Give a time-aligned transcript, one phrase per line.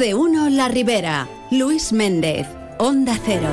[0.00, 1.28] de uno La Ribera.
[1.50, 2.46] Luis Méndez,
[2.78, 3.50] Onda Cero.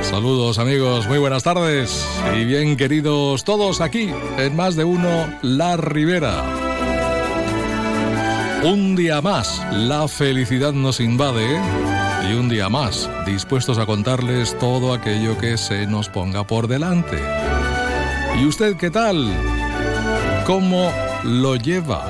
[0.00, 5.76] Saludos amigos, muy buenas tardes y bien queridos todos aquí en más de uno La
[5.76, 6.42] Ribera.
[8.64, 11.60] Un día más, la felicidad nos invade
[12.30, 17.39] y un día más, dispuestos a contarles todo aquello que se nos ponga por delante.
[18.38, 19.32] ¿Y usted qué tal?
[20.46, 20.92] ¿Cómo
[21.24, 22.04] lo lleva?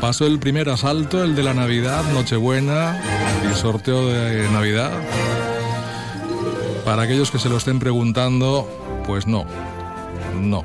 [0.00, 3.00] Pasó el primer asalto, el de la Navidad, Nochebuena
[3.50, 4.92] y sorteo de Navidad.
[6.84, 8.68] Para aquellos que se lo estén preguntando,
[9.06, 9.46] pues no,
[10.38, 10.62] no.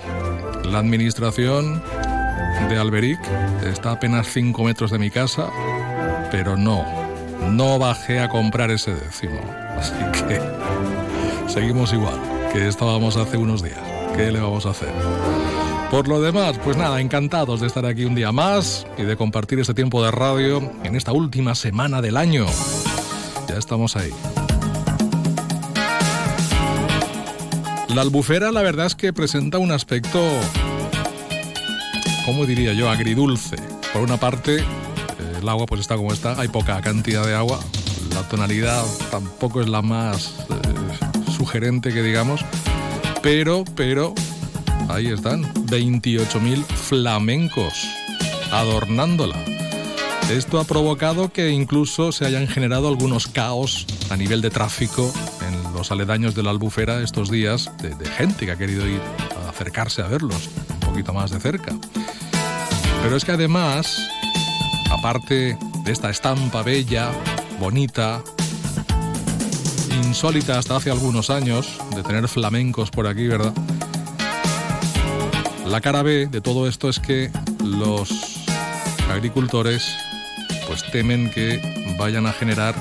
[0.64, 1.82] La administración
[2.68, 3.20] de Alberic
[3.66, 5.48] está a apenas 5 metros de mi casa,
[6.32, 6.86] pero no,
[7.50, 9.40] no bajé a comprar ese décimo.
[9.80, 9.94] Así
[10.28, 10.42] que
[11.50, 12.20] seguimos igual
[12.54, 13.80] que estábamos hace unos días.
[14.16, 14.94] ¿Qué le vamos a hacer?
[15.92, 19.60] Por lo demás, pues nada, encantados de estar aquí un día más y de compartir
[19.60, 22.46] este tiempo de radio en esta última semana del año.
[23.48, 24.12] Ya estamos ahí.
[27.96, 30.22] La albufera la verdad es que presenta un aspecto,
[32.26, 33.58] ¿cómo diría yo?, agridulce.
[33.92, 34.64] Por una parte,
[35.40, 37.60] el agua pues está como está, hay poca cantidad de agua,
[38.14, 40.59] la tonalidad tampoco es la más eh,
[41.40, 42.42] sugerente que digamos,
[43.24, 44.14] pero, pero,
[44.90, 47.74] ahí están, 28.000 flamencos
[48.52, 49.38] adornándola.
[50.30, 55.12] Esto ha provocado que incluso se hayan generado algunos caos a nivel de tráfico
[55.48, 59.02] en los aledaños de la albufera estos días, de, de gente que ha querido ir
[59.46, 61.74] a acercarse a verlos un poquito más de cerca.
[63.02, 63.98] Pero es que además,
[64.92, 67.12] aparte de esta estampa bella,
[67.62, 68.22] bonita,
[69.96, 73.54] insólita hasta hace algunos años, de tener flamencos por aquí, ¿verdad?
[75.66, 77.32] La cara B de todo esto es que
[77.64, 78.10] los
[79.12, 79.96] agricultores
[80.68, 82.76] pues temen que vayan a generar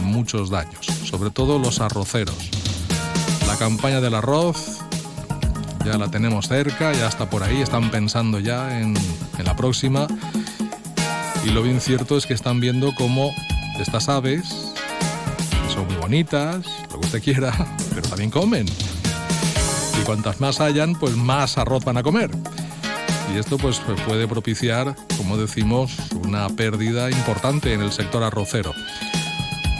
[0.00, 2.50] muchos daños, sobre todo los arroceros.
[3.46, 4.80] La campaña del arroz
[5.84, 8.94] ya la tenemos cerca, ya está por ahí, están pensando ya en,
[9.38, 10.06] en la próxima.
[11.44, 13.34] Y lo bien cierto es que están viendo cómo
[13.78, 14.73] estas aves,
[16.04, 17.50] bonitas, lo que usted quiera,
[17.94, 18.66] pero también comen.
[19.98, 22.30] Y cuantas más hayan, pues más arroz van a comer.
[23.34, 28.74] Y esto pues puede propiciar, como decimos, una pérdida importante en el sector arrocero.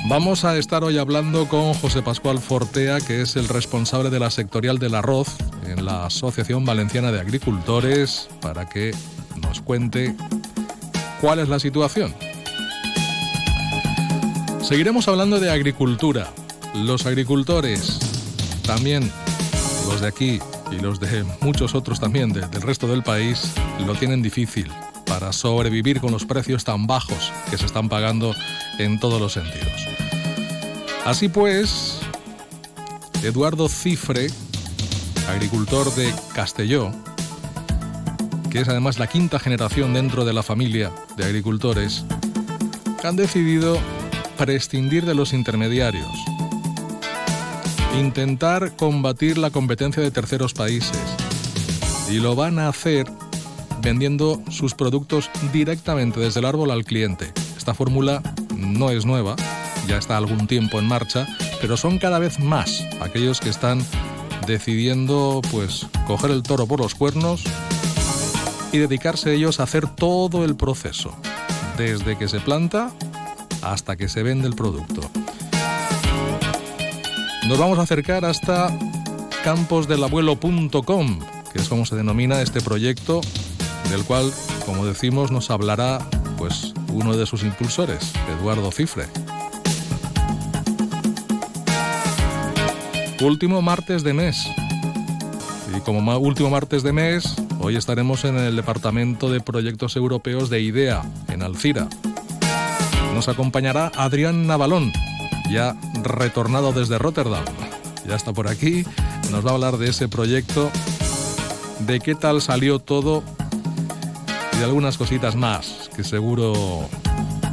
[0.09, 4.31] Vamos a estar hoy hablando con José Pascual Fortea, que es el responsable de la
[4.31, 5.29] sectorial del arroz
[5.67, 8.95] en la Asociación Valenciana de Agricultores, para que
[9.43, 10.17] nos cuente
[11.21, 12.15] cuál es la situación.
[14.65, 16.33] Seguiremos hablando de agricultura.
[16.75, 17.99] Los agricultores,
[18.67, 19.13] también
[19.87, 20.39] los de aquí
[20.73, 23.53] y los de muchos otros también de, del resto del país,
[23.87, 24.73] lo tienen difícil
[25.05, 28.35] para sobrevivir con los precios tan bajos que se están pagando
[28.79, 29.87] en todos los sentidos.
[31.05, 32.01] Así pues,
[33.23, 34.29] Eduardo Cifre,
[35.29, 36.91] agricultor de Castelló,
[38.51, 42.07] que es además la quinta generación dentro de la familia de agricultores,
[43.03, 43.79] han decidido
[44.37, 46.11] prescindir de los intermediarios,
[47.99, 50.99] intentar combatir la competencia de terceros países
[52.11, 53.07] y lo van a hacer
[53.81, 57.33] vendiendo sus productos directamente desde el árbol al cliente.
[57.57, 58.23] Esta fórmula
[58.57, 59.37] no es nueva,
[59.87, 61.27] ya está algún tiempo en marcha,
[61.61, 63.85] pero son cada vez más aquellos que están
[64.47, 67.45] decidiendo pues coger el toro por los cuernos
[68.73, 71.15] y dedicarse ellos a hacer todo el proceso,
[71.79, 72.91] desde que se planta
[73.65, 75.01] hasta que se vende el producto.
[77.49, 78.71] Nos vamos a acercar hasta
[79.43, 81.19] camposdelabuelo.com,
[81.53, 83.21] que es como se denomina este proyecto,
[83.91, 84.33] del cual,
[84.65, 85.99] como decimos, nos hablará
[86.39, 89.07] pues uno de sus impulsores, Eduardo Cifre.
[93.21, 94.47] Último martes de mes.
[95.77, 100.61] Y como último martes de mes, hoy estaremos en el Departamento de Proyectos Europeos de
[100.61, 101.89] IDEA, en Alcira.
[103.15, 104.93] Nos acompañará Adrián Navalón,
[105.49, 107.45] ya retornado desde Rotterdam.
[108.09, 108.85] Ya está por aquí,
[109.31, 110.69] nos va a hablar de ese proyecto,
[111.87, 113.23] de qué tal salió todo
[114.53, 116.89] y de algunas cositas más que seguro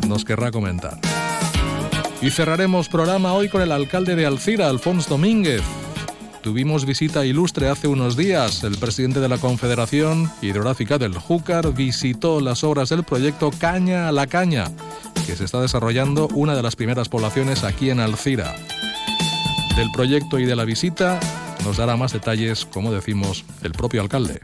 [0.07, 0.99] nos querrá comentar.
[2.23, 5.61] Y cerraremos programa hoy con el alcalde de Alcira, Alfonso Domínguez.
[6.41, 8.63] Tuvimos visita ilustre hace unos días.
[8.63, 14.11] El presidente de la Confederación Hidrográfica del Júcar visitó las obras del proyecto Caña a
[14.11, 14.65] la Caña,
[15.25, 18.56] que se está desarrollando una de las primeras poblaciones aquí en Alcira.
[19.75, 21.19] Del proyecto y de la visita
[21.63, 24.41] nos dará más detalles, como decimos, el propio alcalde.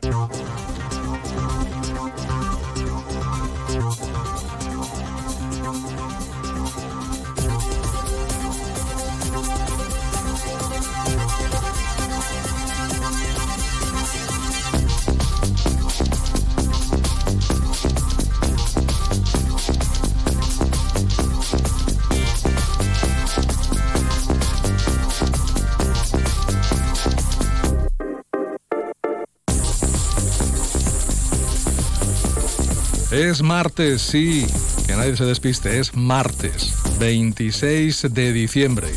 [33.27, 34.47] Es martes, sí,
[34.85, 38.87] que nadie se despiste, es martes, 26 de diciembre.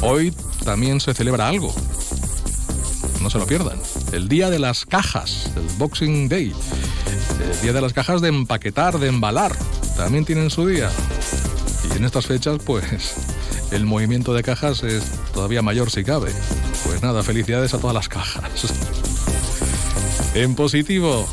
[0.00, 0.32] Hoy
[0.64, 1.74] también se celebra algo.
[3.20, 3.80] No se lo pierdan.
[4.12, 6.54] El Día de las Cajas, el Boxing Day.
[7.52, 9.56] El Día de las Cajas de empaquetar, de embalar.
[9.96, 10.88] También tienen su día.
[11.92, 13.16] Y en estas fechas, pues,
[13.72, 15.02] el movimiento de cajas es
[15.32, 16.30] todavía mayor si cabe.
[16.84, 18.72] Pues nada, felicidades a todas las cajas.
[20.34, 21.28] En positivo,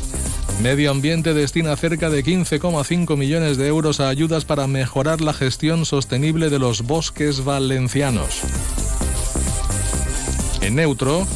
[0.62, 5.84] Medio Ambiente destina cerca de 15,5 millones de euros a ayudas para mejorar la gestión
[5.84, 8.40] sostenible de los bosques valencianos.
[10.62, 11.26] En neutro,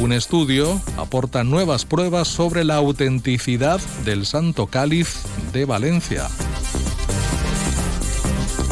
[0.00, 5.22] un estudio aporta nuevas pruebas sobre la autenticidad del Santo Cáliz
[5.52, 6.28] de Valencia.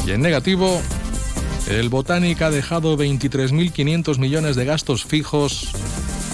[0.04, 0.82] Y en negativo,
[1.68, 5.70] el Botánica ha dejado 23.500 millones de gastos fijos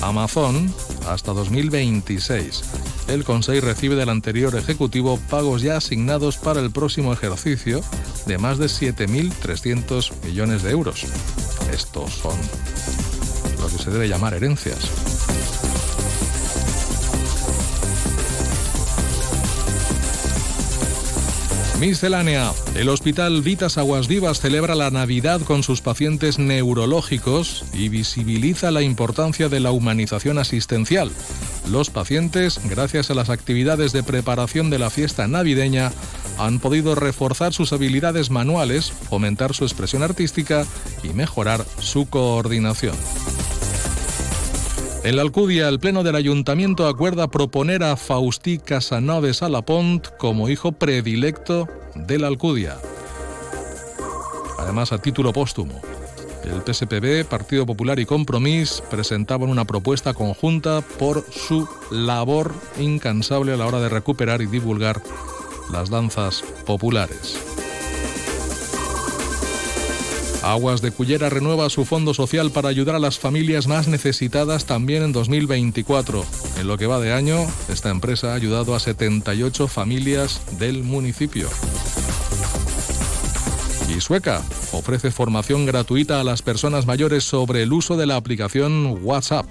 [0.00, 0.72] Amazon
[1.06, 2.77] hasta 2026
[3.08, 7.80] el Consejo recibe del anterior Ejecutivo pagos ya asignados para el próximo ejercicio
[8.26, 11.06] de más de 7.300 millones de euros.
[11.72, 12.38] Estos son
[13.60, 15.17] lo que se debe llamar herencias.
[21.80, 22.52] Miscelánea.
[22.74, 28.82] El Hospital Vitas Aguas Vivas celebra la Navidad con sus pacientes neurológicos y visibiliza la
[28.82, 31.12] importancia de la humanización asistencial.
[31.70, 35.92] Los pacientes, gracias a las actividades de preparación de la fiesta navideña,
[36.36, 40.66] han podido reforzar sus habilidades manuales, fomentar su expresión artística
[41.04, 42.96] y mejorar su coordinación.
[45.04, 50.72] En la Alcudia, el Pleno del Ayuntamiento acuerda proponer a Faustí Casanoves Alapont como hijo
[50.72, 52.76] predilecto de la Alcudia.
[54.58, 55.80] Además, a título póstumo.
[56.42, 63.56] El PSPB, Partido Popular y Compromís presentaban una propuesta conjunta por su labor incansable a
[63.56, 65.00] la hora de recuperar y divulgar
[65.72, 67.38] las danzas populares.
[70.48, 75.02] Aguas de Cullera renueva su fondo social para ayudar a las familias más necesitadas también
[75.02, 76.24] en 2024.
[76.58, 81.50] En lo que va de año, esta empresa ha ayudado a 78 familias del municipio.
[83.94, 84.42] Y Sueca
[84.72, 89.44] ofrece formación gratuita a las personas mayores sobre el uso de la aplicación WhatsApp.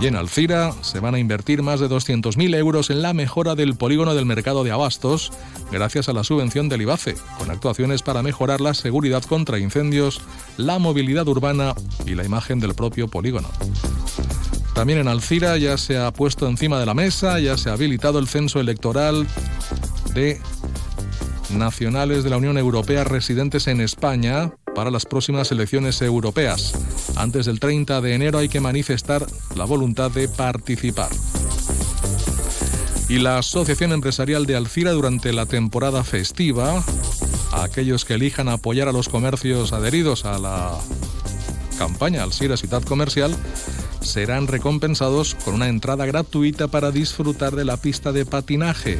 [0.00, 3.74] Y en Alcira se van a invertir más de 200.000 euros en la mejora del
[3.74, 5.30] polígono del mercado de abastos,
[5.70, 10.22] gracias a la subvención del IBACE, con actuaciones para mejorar la seguridad contra incendios,
[10.56, 11.74] la movilidad urbana
[12.06, 13.50] y la imagen del propio polígono.
[14.74, 18.18] También en Alcira ya se ha puesto encima de la mesa, ya se ha habilitado
[18.18, 19.26] el censo electoral
[20.14, 20.40] de
[21.50, 26.72] nacionales de la Unión Europea residentes en España para las próximas elecciones europeas.
[27.14, 31.10] Antes del 30 de enero hay que manifestar la voluntad de participar.
[33.06, 36.82] Y la Asociación Empresarial de Alcira durante la temporada festiva,
[37.52, 40.78] aquellos que elijan apoyar a los comercios adheridos a la
[41.76, 43.36] campaña Alcira Ciudad Comercial,
[44.00, 48.98] serán recompensados con una entrada gratuita para disfrutar de la pista de patinaje.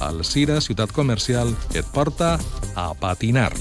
[0.00, 2.38] Alcira Ciudad Comercial et porta
[2.74, 3.52] a patinar.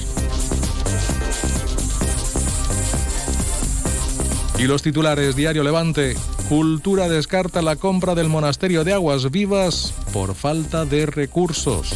[4.61, 6.15] Y los titulares Diario Levante.
[6.47, 11.91] Cultura descarta la compra del monasterio de Aguas Vivas por falta de recursos.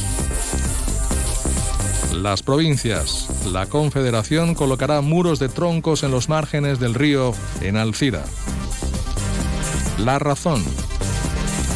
[2.12, 3.28] Las provincias.
[3.52, 8.24] La Confederación colocará muros de troncos en los márgenes del río en Alcira.
[10.00, 10.64] La razón.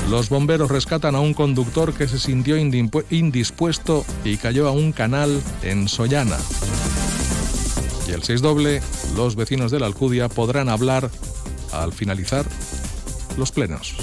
[0.09, 5.39] Los bomberos rescatan a un conductor que se sintió indispuesto y cayó a un canal
[5.61, 6.37] en Sollana.
[8.09, 8.81] Y el 6 doble,
[9.15, 11.11] los vecinos de la Alcudia podrán hablar
[11.71, 12.43] al finalizar
[13.37, 13.95] los plenos.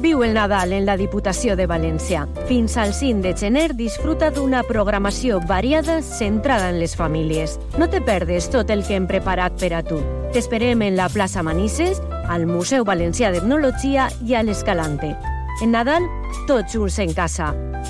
[0.00, 2.24] Viu el Nadal en la Diputació de València.
[2.48, 7.60] Fins al 5 de gener disfruta d'una programació variada centrada en les famílies.
[7.76, 10.00] No te perdes tot el que hem preparat per a tu.
[10.32, 12.00] T'esperem en la plaça Manises,
[12.32, 15.35] al Museu Valencià d'Etnologia i a l'Escalante.
[15.62, 16.04] En Nadal,
[16.44, 17.46] tots junts en casa.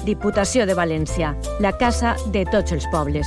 [0.07, 3.27] Diputació de València, la casa de tots els pobles.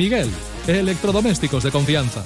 [0.00, 0.30] Miguel,
[0.66, 2.24] electrodomésticos de confianza.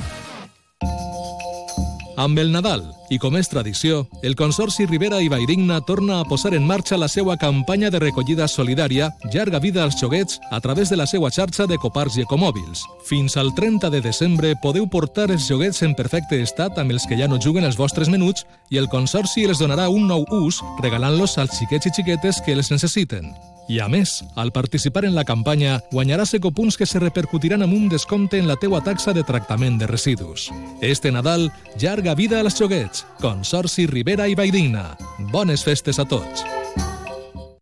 [2.17, 6.53] Amb el Nadal i com és tradició, el Consorci Rivera i Valldigna torna a posar
[6.55, 11.01] en marxa la seva campanya de recollida solidària Llarga vida als xoguets a través de
[11.01, 12.85] la seva xarxa de copars i ecomòbils.
[13.09, 17.19] Fins al 30 de desembre podeu portar els joguets en perfecte estat amb els que
[17.19, 21.35] ja no juguen els vostres menuts i el Consorci els donarà un nou ús regalant-los
[21.43, 23.35] als xiquets i xiquetes que els necessiten.
[23.69, 27.89] I a més, al participar en la campanya, guanyaràs ecopunts que se repercutiran amb un
[27.89, 30.51] descompte en la teua taxa de tractament de residus.
[30.81, 33.07] Este Nadal, llarga vida als joguets.
[33.21, 34.97] Consorci Rivera i Valldigna.
[35.33, 36.45] Bones festes a tots.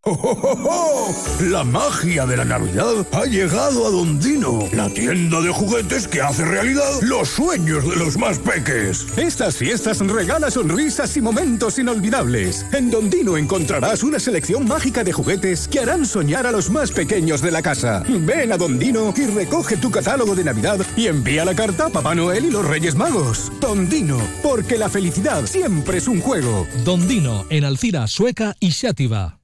[0.05, 1.43] ¡Oh, oh, oh, oh!
[1.45, 6.45] La magia de la Navidad ha llegado a Dondino, la tienda de juguetes que hace
[6.45, 9.07] realidad los sueños de los más peques.
[9.17, 12.67] Estas fiestas regala sonrisas y momentos inolvidables.
[12.73, 17.41] En Dondino encontrarás una selección mágica de juguetes que harán soñar a los más pequeños
[17.41, 18.03] de la casa.
[18.09, 22.17] Ven a Dondino y recoge tu catálogo de Navidad y envía la carta a Papá
[22.17, 23.53] Noel y los Reyes Magos.
[23.61, 26.67] Dondino, porque la felicidad siempre es un juego.
[26.85, 29.42] Dondino, en Alcira, Sueca i Xàtiva.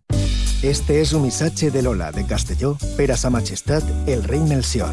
[0.62, 4.90] Este és un missatge de Lola, de Castelló, per a sa majestat, el rei Melcior.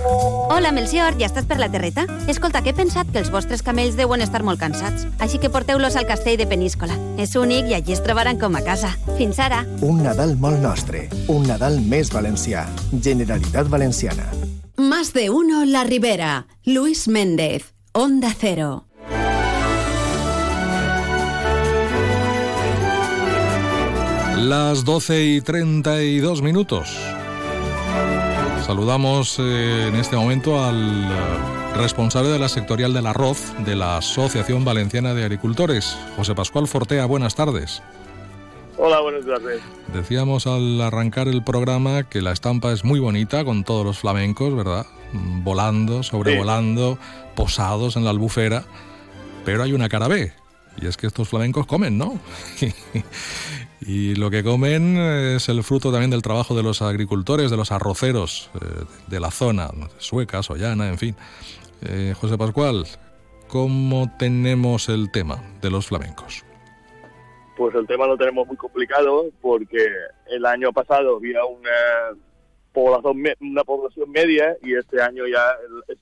[0.54, 2.06] Hola, Melcior, ja estàs per la terreta?
[2.30, 5.98] Escolta, que he pensat que els vostres camells deuen estar molt cansats, així que porteu-los
[5.98, 6.94] al castell de Peníscola.
[7.18, 8.94] És únic i allí es trobaran com a casa.
[9.18, 9.64] Fins ara.
[9.82, 12.68] Un Nadal molt nostre, un Nadal més valencià.
[13.02, 14.30] Generalitat Valenciana.
[14.78, 16.46] Más de uno La Ribera.
[16.66, 17.74] Luis Méndez.
[17.92, 18.86] Onda Cero.
[24.46, 26.96] Las 12 y 32 minutos.
[28.64, 31.10] Saludamos eh, en este momento al
[31.74, 37.08] responsable de la sectorial del arroz de la Asociación Valenciana de Agricultores, José Pascual Fortea.
[37.08, 37.82] Buenas tardes.
[38.78, 39.64] Hola, buenas tardes.
[39.92, 44.56] Decíamos al arrancar el programa que la estampa es muy bonita con todos los flamencos,
[44.56, 44.86] ¿verdad?
[45.12, 47.00] Volando, sobrevolando,
[47.36, 48.64] posados en la albufera.
[49.44, 50.32] Pero hay una cara B,
[50.78, 52.20] y es que estos flamencos comen, ¿no?
[53.82, 57.72] y lo que comen es el fruto también del trabajo de los agricultores, de los
[57.72, 61.16] arroceros eh, de la zona, sueca, sollana, en fin.
[61.82, 62.86] Eh, José Pascual,
[63.48, 66.44] ¿cómo tenemos el tema de los flamencos?
[67.58, 69.88] Pues el tema lo tenemos muy complicado porque
[70.28, 71.70] el año pasado había una
[72.74, 75.56] población, una población media y este año ya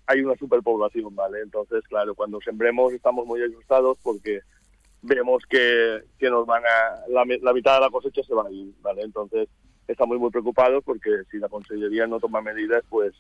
[0.08, 1.42] hay una superpoblación, ¿vale?
[1.42, 4.42] Entonces, claro, cuando sembremos estamos muy asustados porque
[5.04, 8.52] vemos que, que nos van a, la, la, mitad de la cosecha se va a
[8.52, 9.04] ir, ¿vale?
[9.04, 9.48] Entonces
[9.88, 13.14] estamos muy preocupados porque si la Consellería no toma medidas, pues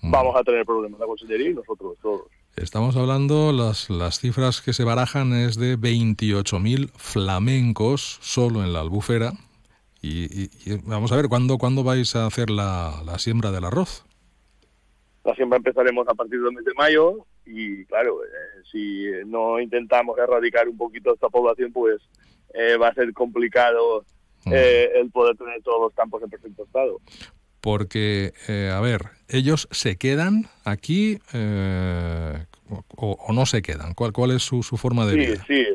[0.00, 0.10] mm.
[0.10, 2.26] vamos a tener problemas la Consellería y nosotros todos.
[2.56, 8.80] Estamos hablando, las, las cifras que se barajan es de 28.000 flamencos solo en la
[8.80, 9.32] albufera.
[10.02, 13.64] Y, y, y, vamos a ver, ¿cuándo, ¿cuándo vais a hacer la, la siembra del
[13.64, 14.04] arroz?
[15.24, 20.18] La siembra empezaremos a partir del mes de mayo y claro, eh, si no intentamos
[20.18, 22.00] erradicar un poquito esta población, pues
[22.54, 24.04] eh, va a ser complicado
[24.50, 27.00] eh, el poder tener todos los campos en perfecto estado.
[27.60, 28.32] Porque,
[28.72, 31.20] a ver, ellos se quedan aquí
[32.68, 33.94] o, o, no se quedan.
[33.94, 35.44] ¿Cuál, cuál es su, su forma de sí, vida?
[35.46, 35.66] Sí,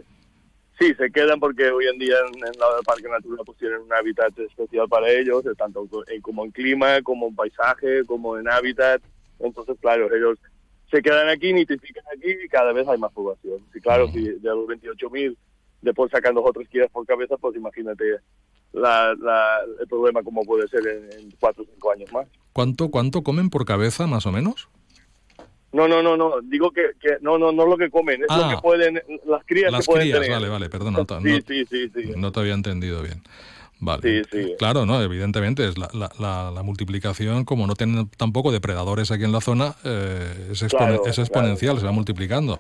[0.80, 3.94] sí, se quedan porque hoy en día en, en la Parque Natural pues tienen un
[3.94, 9.02] hábitat especial para ellos, tanto en, como en clima, como en paisaje, como en hábitat.
[9.40, 10.38] Entonces, claro, ellos
[10.92, 13.60] se quedan aquí, nitrifican aquí y cada vez hay más población.
[13.74, 15.36] Y claro, si de los 28.000
[15.82, 18.04] después sacan dos o tres kilos por cabeza, pues imagínate
[18.74, 22.28] la, la, el problema como puede ser en, cuatro o cinco años más.
[22.54, 24.70] ¿Cuánto, ¿Cuánto comen por cabeza, más o menos?
[25.74, 26.42] No, no, no, no.
[26.42, 28.50] Digo que, que no, no, no lo que comen, es Ah.
[28.50, 30.32] lo que pueden, las crías Las que pueden crías, tener.
[30.38, 30.98] vale, vale, perdona.
[31.00, 32.14] No, Sí, sí, sí, sí.
[32.16, 33.22] no te había entendido bien.
[33.80, 34.24] Vale.
[34.24, 34.56] Sí, sí.
[34.58, 39.24] Claro, no, evidentemente es la, la, la, la multiplicación, como no tienen tampoco depredadores aquí
[39.24, 42.60] en la zona, eh, es, Claro, es exponencial, se va multiplicando.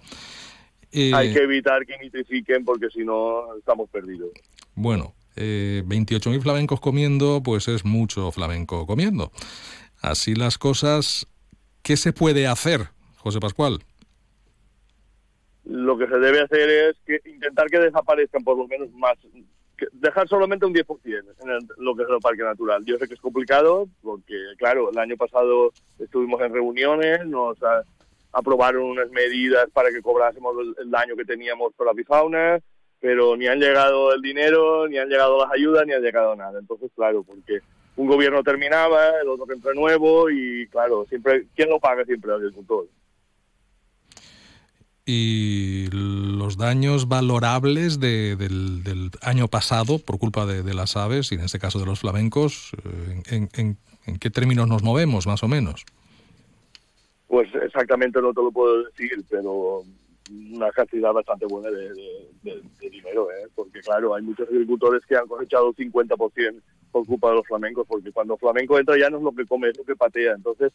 [0.91, 4.29] Y, Hay que evitar que nitrifiquen porque si no estamos perdidos.
[4.75, 9.31] Bueno, eh, 28.000 flamencos comiendo, pues es mucho flamenco comiendo.
[10.01, 11.27] Así las cosas,
[11.81, 13.79] ¿qué se puede hacer, José Pascual?
[15.69, 19.17] lo que se debe hacer es que intentar que desaparezcan por lo menos más,
[19.93, 22.83] dejar solamente un 10% en lo que es el parque natural.
[22.85, 27.57] Yo sé que es complicado porque, claro, el año pasado estuvimos en reuniones, nos
[28.31, 32.59] aprobaron unas medidas para que cobrásemos el, daño que teníamos por la bifauna,
[32.99, 36.59] pero ni han llegado el dinero, ni han llegado las ayudas, ni ha llegado nada.
[36.59, 37.59] Entonces, claro, porque
[37.95, 42.31] un gobierno terminaba, el otro entra nuevo y, claro, siempre ¿quién lo paga siempre?
[42.31, 42.87] El agricultor
[45.09, 51.59] y los daños valorables del, año pasado por culpa de, las aves y en este
[51.59, 52.73] caso de los flamencos,
[53.31, 53.77] eh, ¿en,
[54.19, 55.85] qué términos nos movemos más o menos?
[57.27, 59.83] Pues exactamente no te lo puedo decir, pero
[60.51, 63.47] una cantidad bastante buena de, dinero, ¿eh?
[63.55, 66.61] porque claro, hay muchos agricultores que han cosechado 50%
[66.91, 69.69] por culpa de los flamencos, porque cuando flamenco entra ya no es lo que come,
[69.69, 70.73] es lo que patea, entonces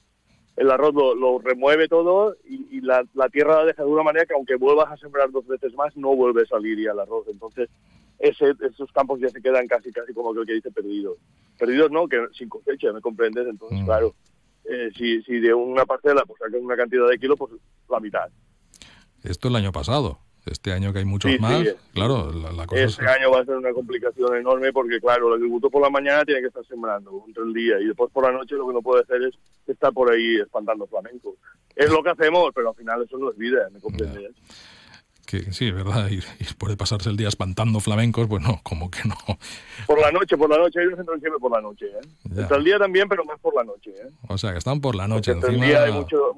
[0.56, 4.56] el arroz lo, remueve todo y, la, tierra la deja de una manera que aunque
[4.56, 7.26] vuelvas a sembrar dos veces más, no vuelve a salir ya el arroz.
[7.28, 7.70] Entonces,
[8.18, 11.18] ese, esos campos ya se quedan casi casi como que dice perdidos.
[11.58, 13.46] Perdidos no, que sin cosecha, ¿me comprendes?
[13.46, 13.84] Entonces, mm.
[13.84, 14.14] claro,
[14.64, 17.52] eh, si, si de una parcela pues sacas una cantidad de kilos, pues
[17.88, 18.28] la mitad.
[19.22, 20.18] Esto el año pasado.
[20.44, 23.72] Este año que hay muchos más, claro, la, cosa Este año va a ser una
[23.72, 27.52] complicación enorme porque, claro, el agricultor por la mañana tiene que estar sembrando entre el
[27.52, 29.34] día y después por la noche lo que no puede hacer es
[29.68, 31.34] estar por ahí espantando flamencos.
[31.76, 34.32] Es lo que hacemos, pero al final eso no es vida, ¿me comprendes?
[35.24, 36.20] Que sí, es verdad, y,
[36.58, 39.16] puede pasarse el día espantando flamencos, pues no, como que no.
[39.86, 42.08] Por la noche, por la noche, ellos entran siempre por la noche, ¿eh?
[42.36, 44.10] Entre el día también, pero más por la noche, ¿eh?
[44.28, 45.32] O sea, que están por la noche.
[45.32, 46.34] Entre el día hay mucho,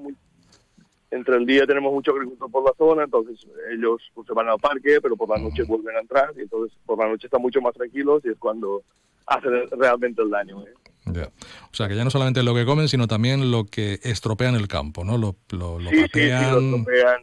[1.14, 4.58] entre el día tenemos mucho agricultor por la zona, entonces ellos pues, se van al
[4.58, 7.60] parque, pero por la noche vuelven a entrar y entonces por la noche están mucho
[7.60, 8.82] más tranquilos y es cuando
[9.26, 10.62] hacen realmente el daño.
[10.62, 10.74] ¿eh?
[11.06, 14.68] O sea, que ya no solamente lo que comen, sino también lo que estropean el
[14.68, 15.18] campo, ¿no?
[15.18, 16.44] Lo, lo, sí, patean.
[16.44, 17.20] Sí, lo estropean.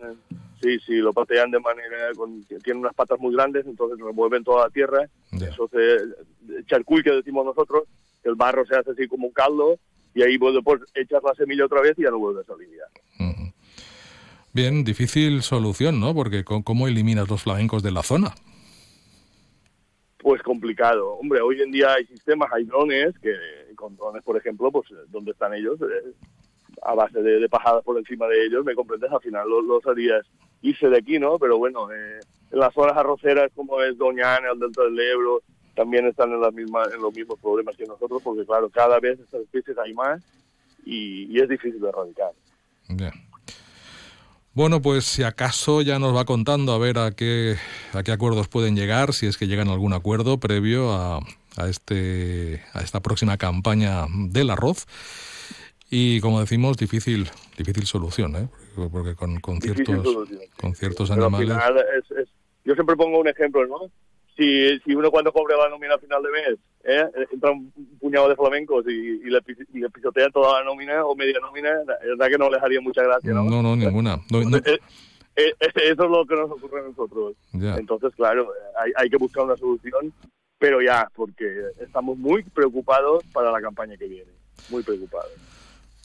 [0.61, 2.13] Sí, sí, lo patean de manera.
[2.15, 5.09] Con, tienen unas patas muy grandes, entonces remueven toda la tierra.
[5.31, 6.63] Eso se.
[6.67, 7.85] Charcuy, que decimos nosotros,
[8.23, 9.79] el barro se hace así como un caldo
[10.13, 13.25] y ahí después echas la semilla otra vez y ya no vuelve a salir ya.
[14.53, 16.13] Bien, difícil solución, ¿no?
[16.13, 18.33] Porque ¿cómo eliminas los flamencos de la zona?
[20.17, 21.13] Pues complicado.
[21.13, 23.33] Hombre, hoy en día hay sistemas, hay drones, que
[23.75, 26.13] con drones, por ejemplo, pues donde están ellos, eh,
[26.83, 30.25] a base de, pajadas por encima de ellos, me comprendes, al final los, los harías
[30.61, 31.39] irse de aquí, ¿no?
[31.39, 32.19] Pero bueno, eh,
[32.51, 35.41] en las zonas arroceras como es Doñana, el Delta del Ebro,
[35.75, 39.19] también están en, las mismas, en los mismos problemas que nosotros, porque claro, cada vez
[39.19, 40.21] estas especies hay más
[40.85, 42.31] y, es difícil de erradicar.
[42.89, 43.11] Bien.
[44.53, 47.55] Bueno, pues si acaso ya nos va contando a ver a qué,
[47.93, 51.19] a qué acuerdos pueden llegar, si es que llegan a algún acuerdo previo a,
[51.55, 54.87] a, este, a esta próxima campaña del arroz.
[55.89, 58.47] Y como decimos, difícil, difícil solución, ¿eh?
[58.91, 60.27] porque con, con ciertos,
[60.59, 61.55] con ciertos animales...
[62.65, 63.89] yo siempre pongo un ejemplo, ¿no?
[64.41, 67.27] Si, si uno cuando cobre la nómina a final de mes, ¿eh?
[67.31, 71.69] entra un, puñado de flamencos y, le, pisotea toda la nómina o media nómina,
[72.01, 73.43] es verdad que no les haría mucha gracia, ¿no?
[73.43, 74.19] No, no, ninguna.
[74.33, 74.79] Eh,
[75.35, 77.35] eh, eso es lo que nos ocurre a nosotros.
[77.53, 78.49] Entonces, claro,
[78.79, 80.11] hay, hay que buscar una solución,
[80.57, 81.45] pero ya, porque
[81.79, 84.31] estamos muy preocupados para la campaña que viene,
[84.69, 85.31] muy preocupados.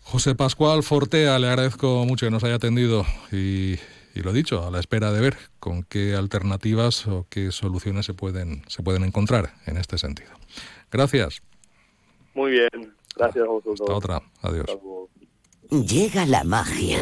[0.03, 3.77] José Pascual Fortea, le agradezco mucho que nos haya atendido y
[4.17, 8.15] y lo dicho, a la espera de ver con qué alternativas o qué soluciones se
[8.15, 10.31] pueden, se pueden encontrar en este sentido.
[10.91, 11.43] Gracias.
[12.35, 13.81] Muy bien, gracias a vosotros.
[13.81, 14.67] Hasta otra, adiós.
[15.71, 16.99] Llega la magia.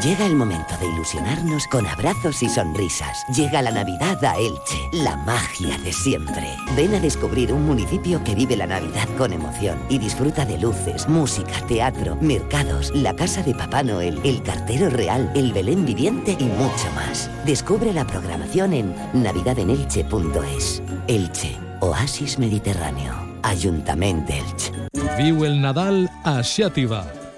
[0.00, 3.24] Llega el momento de ilusionarnos con abrazos y sonrisas.
[3.34, 6.54] Llega la Navidad a Elche, la magia de siempre.
[6.76, 11.08] Ven a descubrir un municipio que vive la Navidad con emoción y disfruta de luces,
[11.08, 16.44] música, teatro, mercados, la casa de Papá Noel, el cartero real, el Belén viviente y
[16.44, 17.28] mucho más.
[17.44, 20.80] Descubre la programación en navidadenelche.es.
[21.08, 23.14] Elche, oasis mediterráneo.
[23.42, 24.72] Ayuntamiento Elche.
[25.18, 26.44] Viu el Nadal a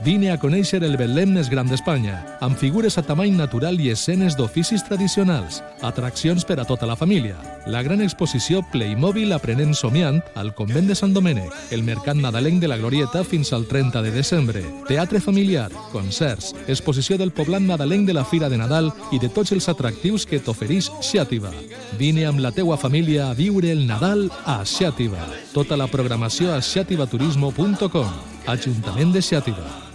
[0.02, 4.34] Vine a conèixer el Betlem més gran d'Espanya, amb figures a tamany natural i escenes
[4.34, 7.36] d'oficis tradicionals, atraccions per a tota la família,
[7.70, 12.72] la gran exposició Playmobil Aprenent Somiant al Convent de Sant Domènec, el Mercat Nadalenc de
[12.72, 18.18] la Glorieta fins al 30 de desembre, teatre familiar, concerts, exposició del poblat nadalenc de
[18.18, 21.54] la Fira de Nadal i de tots els atractius que t'ofereix Xàtiva.
[21.94, 25.30] Vine amb la teua família a viure el Nadal a Xàtiva.
[25.54, 28.12] Tota la programació a xativaturismo.com.
[28.50, 29.91] Ajuntament de Xàtiva.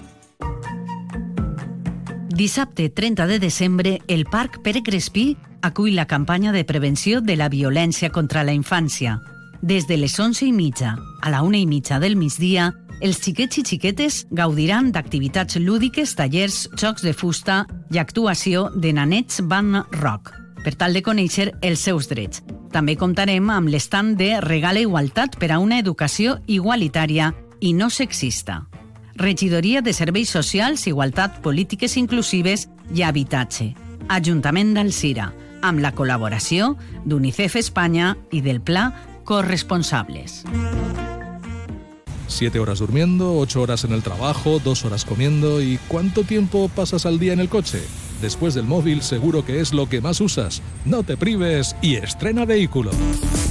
[2.38, 7.47] Dissabte 30 de desembre, el Parc Pere Crespí acull la campanya de prevenció de la
[7.50, 9.15] violència contra la infància.
[9.63, 10.91] Des de les 11 i mitja
[11.23, 12.67] a la una i mitja del migdia,
[13.02, 19.41] els xiquets i xiquetes gaudiran d'activitats lúdiques, tallers, jocs de fusta i actuació de nanets
[19.41, 20.30] Van Rock,
[20.62, 22.45] per tal de conèixer els seus drets.
[22.69, 28.67] També comptarem amb l'estant de Regala Igualtat per a una educació igualitària i no sexista.
[29.18, 33.72] Regidoria de Serveis Socials, Igualtat, Polítiques Inclusives i Habitatge.
[34.14, 35.32] Ajuntament d'Alcira,
[35.66, 38.92] amb la col·laboració d'UNICEF Espanya i del Pla
[39.26, 40.44] Corresponsables.
[42.28, 47.08] Siete horas durmiendo, ocho horas en el trabajo, dos horas comiendo y ¿cuánto tiempo pasas
[47.08, 47.82] al día en el coche?
[48.22, 50.62] Después del móvil seguro que es lo que más usas.
[50.86, 52.92] No te prives y estrena vehículo.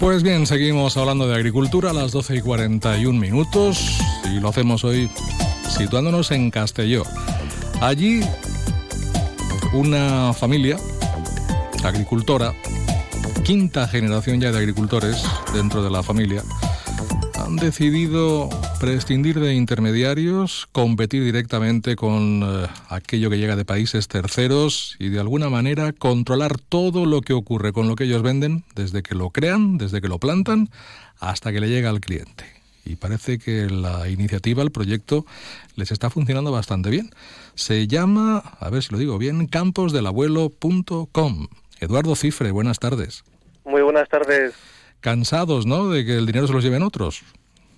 [0.00, 4.82] Pues bien, seguimos hablando de agricultura a las 12 y 41 minutos y lo hacemos
[4.82, 5.10] hoy
[5.68, 7.02] situándonos en Castelló.
[7.82, 8.22] Allí
[9.74, 10.78] una familia
[11.84, 12.54] agricultora,
[13.44, 16.42] quinta generación ya de agricultores dentro de la familia,
[17.34, 18.48] han decidido
[18.80, 25.20] prescindir de intermediarios, competir directamente con eh, aquello que llega de países terceros y de
[25.20, 29.28] alguna manera controlar todo lo que ocurre con lo que ellos venden, desde que lo
[29.28, 30.70] crean, desde que lo plantan,
[31.18, 32.46] hasta que le llega al cliente.
[32.86, 35.26] Y parece que la iniciativa, el proyecto,
[35.76, 37.10] les está funcionando bastante bien.
[37.56, 41.48] Se llama, a ver si lo digo bien, camposdelabuelo.com.
[41.80, 43.24] Eduardo Cifre, buenas tardes.
[43.66, 44.54] Muy buenas tardes.
[45.00, 47.24] Cansados, ¿no?, de que el dinero se los lleven otros.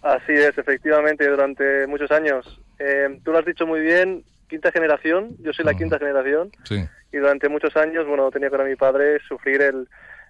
[0.03, 2.61] Así es, efectivamente, durante muchos años.
[2.79, 6.85] Eh, tú lo has dicho muy bien, quinta generación, yo soy la quinta generación, Sí.
[7.13, 9.89] y durante muchos años, bueno, tenía con mi padre sufrir el,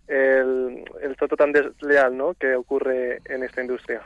[0.08, 2.34] el, el trato tan desleal ¿no?
[2.34, 4.02] que ocurre en esta industria.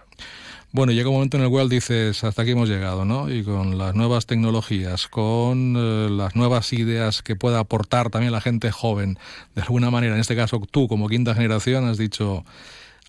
[0.73, 3.31] Bueno, llega un momento en el cual dices, hasta aquí hemos llegado, ¿no?
[3.31, 8.41] Y con las nuevas tecnologías, con eh, las nuevas ideas que pueda aportar también la
[8.41, 9.17] gente joven,
[9.55, 12.45] de alguna manera, en este caso tú como quinta generación has dicho,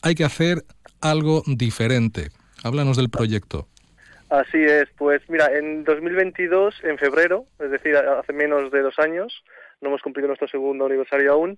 [0.02, 0.63] hay que hacer
[1.02, 2.30] algo diferente.
[2.63, 3.67] Háblanos del proyecto.
[4.30, 9.43] Así es, pues mira, en 2022, en febrero, es decir, hace menos de dos años,
[9.80, 11.58] no hemos cumplido nuestro segundo aniversario aún,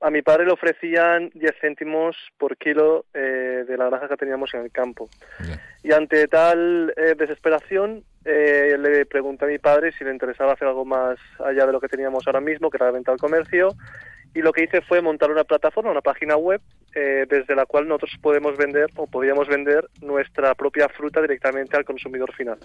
[0.00, 4.52] a mi padre le ofrecían 10 céntimos por kilo eh, de la granja que teníamos
[4.52, 5.08] en el campo.
[5.82, 10.68] Y ante tal eh, desesperación, eh, le pregunté a mi padre si le interesaba hacer
[10.68, 13.70] algo más allá de lo que teníamos ahora mismo, que era la venta al comercio,
[14.34, 16.60] y lo que hice fue montar una plataforma, una página web,
[16.94, 21.84] eh, desde la cual nosotros podemos vender o podíamos vender nuestra propia fruta directamente al
[21.84, 22.58] consumidor final.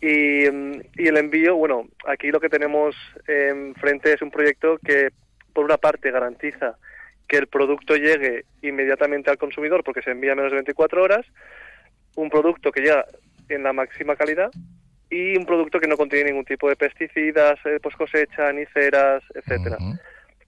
[0.00, 5.10] Y, mm, y el envío, bueno, aquí lo que tenemos enfrente es un proyecto que,
[5.52, 6.76] por una parte, garantiza
[7.28, 11.24] que el producto llegue inmediatamente al consumidor porque se envía en menos de 24 horas,
[12.16, 13.06] un producto que llega
[13.48, 14.50] en la máxima calidad
[15.08, 19.22] y un producto que no contiene ningún tipo de pesticidas, eh, post cosecha, ni ceras,
[19.34, 19.78] etcétera.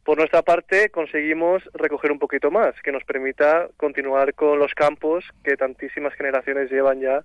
[0.05, 5.25] Por nuestra parte, conseguimos recoger un poquito más, que nos permita continuar con los campos
[5.45, 7.23] que tantísimas generaciones llevan ya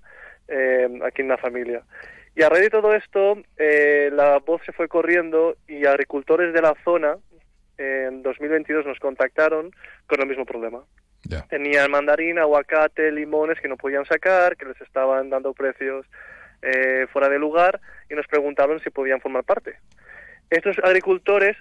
[0.48, 1.82] eh, aquí en la familia.
[2.36, 6.62] Y a raíz de todo esto, eh, la voz se fue corriendo y agricultores de
[6.62, 7.18] la zona
[7.80, 9.72] en 2022 nos contactaron
[10.06, 10.84] con el mismo problema.
[11.50, 16.06] Tenían mandarina, aguacate, limones que no podían sacar, que les estaban dando precios
[16.62, 19.80] eh, fuera de lugar y nos preguntaron si podían formar parte.
[20.50, 21.58] Estos agricultores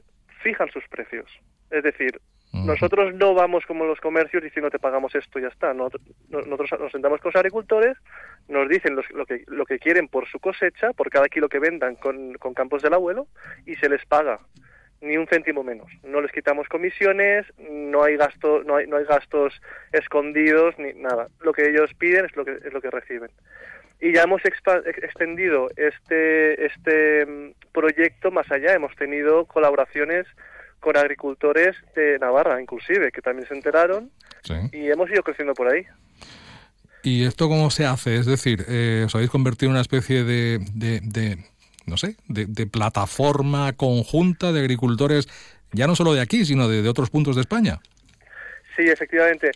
[0.46, 1.26] fijan sus precios.
[1.70, 2.20] Es decir,
[2.52, 5.74] nosotros no vamos como los comercios diciendo te pagamos esto y ya está.
[5.74, 7.96] Nosotros, nosotros nos sentamos con los agricultores,
[8.48, 11.58] nos dicen los- lo, que, lo que quieren por su cosecha, por cada kilo que
[11.58, 13.26] vendan con, con campos del abuelo,
[13.66, 14.38] y se les paga
[15.00, 15.88] ni un céntimo menos.
[16.04, 19.60] No les quitamos comisiones, no hay gasto, no hay, no hay gastos
[19.92, 21.26] escondidos ni nada.
[21.40, 23.30] Lo que ellos piden es lo que es lo que reciben.
[24.00, 28.74] Y ya hemos extendido este este mm, proyecto más allá.
[28.74, 30.26] Hemos tenido colaboraciones
[30.80, 34.10] con agricultores de Navarra, inclusive, que también se enteraron
[34.72, 35.84] y hemos ido creciendo por ahí.
[37.02, 38.16] ¿Y esto cómo se hace?
[38.16, 41.38] Es decir, eh, os habéis convertido en una especie de, de,
[41.86, 45.28] no sé, de, plataforma conjunta de agricultores,
[45.72, 47.80] ya no solo de aquí, sino de, otros puntos de España.
[48.76, 49.52] Sí, efectivamente.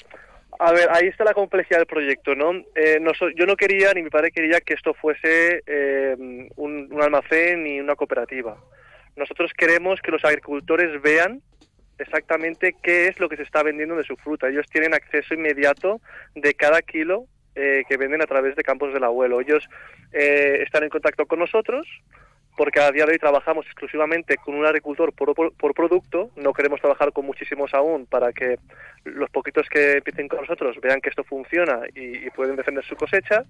[0.62, 2.52] A ver, ahí está la complejidad del proyecto, ¿no?
[2.74, 3.00] Eh,
[3.34, 6.14] yo no quería, ni mi padre quería que esto fuese eh,
[6.56, 8.58] un, almacén ni una cooperativa.
[9.16, 11.40] Nosotros queremos que los agricultores vean
[11.96, 14.50] exactamente qué es lo que se está vendiendo de su fruta.
[14.50, 16.02] Ellos tienen acceso inmediato
[16.34, 19.40] de cada kilo eh, que venden a través de Campos del Abuelo.
[19.40, 19.66] Ellos
[20.12, 21.86] eh, están en contacto con nosotros
[22.60, 27.10] porque a día de hoy trabajamos exclusivamente con un agricultor por, producto, no queremos trabajar
[27.10, 28.58] con muchísimos aún para que
[29.04, 33.44] los poquitos que empiecen con nosotros vean que esto funciona y, pueden defender su cosecha.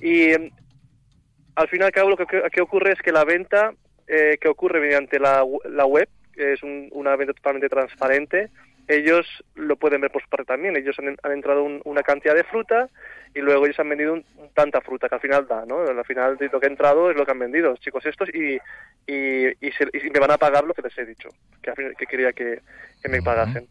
[0.00, 3.74] Y al fin y al cabo lo que, ocurre es que la venta
[4.08, 8.48] eh, que ocurre mediante la, la web, es una venta totalmente transparente,
[8.88, 10.76] ellos lo pueden ver por su parte también.
[10.78, 12.88] Ellos han, entrado una cantidad de fruta
[13.34, 14.20] y luego ellos han vendido
[14.54, 15.80] tanta fruta que al final da, ¿no?
[15.80, 18.58] Al final lo que ha entrado es lo que han vendido, los chicos estos, y,
[19.06, 21.28] y, y, me van a pagar lo que les he dicho,
[21.62, 22.60] que, que quería que,
[23.08, 23.68] me pagasen.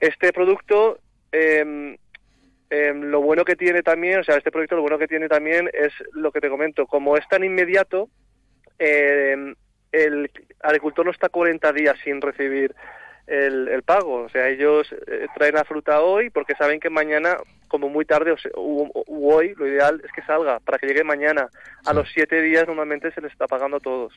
[0.00, 0.98] Este producto,
[1.30, 1.96] em,
[2.70, 5.68] em, lo bueno que tiene también, o sea, este proyecto lo bueno que tiene también
[5.72, 8.08] es lo que te comento, como es tan inmediato,
[8.78, 9.54] em,
[9.92, 10.30] el
[10.62, 12.74] agricultor no está 40 días sin recibir
[13.26, 14.22] el, pago.
[14.22, 17.36] O sea, ellos eh, traen la fruta hoy porque saben que mañana,
[17.72, 21.48] como muy tarde o, hoy, lo ideal es que salga para que llegue mañana.
[21.86, 24.12] A los siete días normalmente se les está pagando a todos.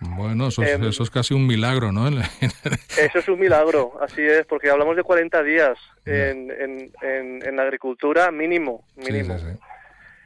[0.00, 2.08] Bueno, eso es, em, casi un milagro, ¿no?
[2.98, 7.62] eso es un milagro, así es, porque hablamos de 40 días en, en, en, la
[7.62, 9.36] agricultura mínimo, mínimo.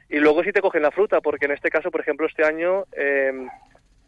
[0.09, 2.85] Y luego si te cogen la fruta, porque en este caso, por ejemplo, este año
[2.93, 3.49] em,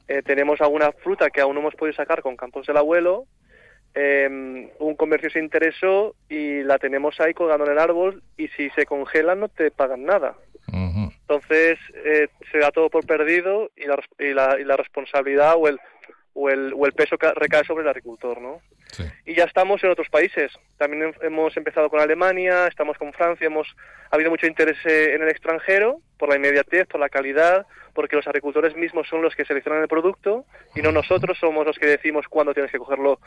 [0.08, 3.26] eh, tenemos alguna fruta que aún no hemos podido sacar con Campos del Abuelo,
[3.94, 8.70] eh, un comercio se interesó y la tenemos ahí colgando en el árbol y si
[8.70, 10.34] se congela no te pagan nada.
[11.28, 15.68] Entonces eh, se da todo por perdido y la, y la, y la responsabilidad o
[15.68, 15.80] el,
[16.34, 18.60] o el, o el peso recae sobre el agricultor, ¿no?
[19.24, 20.52] Y ya estamos en otros países.
[20.78, 23.66] También hemos empezado con Alemania, estamos con Francia, hemos
[24.10, 28.16] ha habido mucho interés eh, en el extranjero por la inmediatez, por la calidad, porque
[28.16, 30.44] los agricultores mismos son los que seleccionan el producto
[30.74, 33.18] y no nosotros somos los que decimos cuándo tienes que cogerlo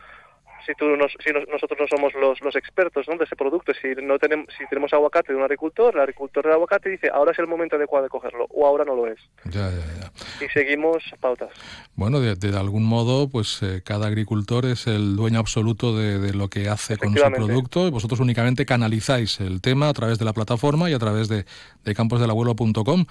[0.69, 0.85] si, tú
[1.23, 4.93] si nosotros no somos los, los expertos de ese producto, si no tenemos, si tenemos
[4.93, 8.09] aguacate de un agricultor, el agricultor del aguacate dice ahora es el momento adecuado de
[8.09, 9.19] cogerlo o ahora no lo es.
[9.45, 10.45] Ya, ya, ya.
[10.45, 11.49] Y seguimos pautas.
[11.95, 16.33] Bueno, de, de algún modo, pues eh, cada agricultor es el dueño absoluto de, de
[16.33, 20.25] lo que hace con su producto y vosotros únicamente canalizáis el tema a través de
[20.25, 21.45] la plataforma y a través de,
[21.83, 23.05] de camposdelabuelo.com.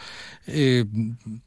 [0.47, 0.85] Eh,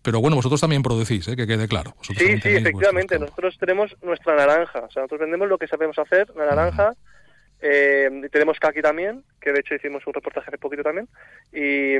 [0.01, 1.95] pero bueno, vosotros también producís, eh, que quede claro.
[2.01, 3.17] sí, sí, efectivamente.
[3.17, 4.79] Nosotros tenemos nuestra naranja.
[4.79, 6.93] O sea, nosotros vendemos lo que sabemos hacer, la naranja.
[7.63, 11.07] Eh, tenemos Kaki también, que de hecho hicimos un reportaje hace poquito también,
[11.53, 11.95] y,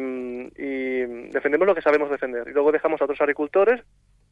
[0.57, 2.47] y, defendemos lo que sabemos defender.
[2.47, 3.81] Y luego dejamos a otros agricultores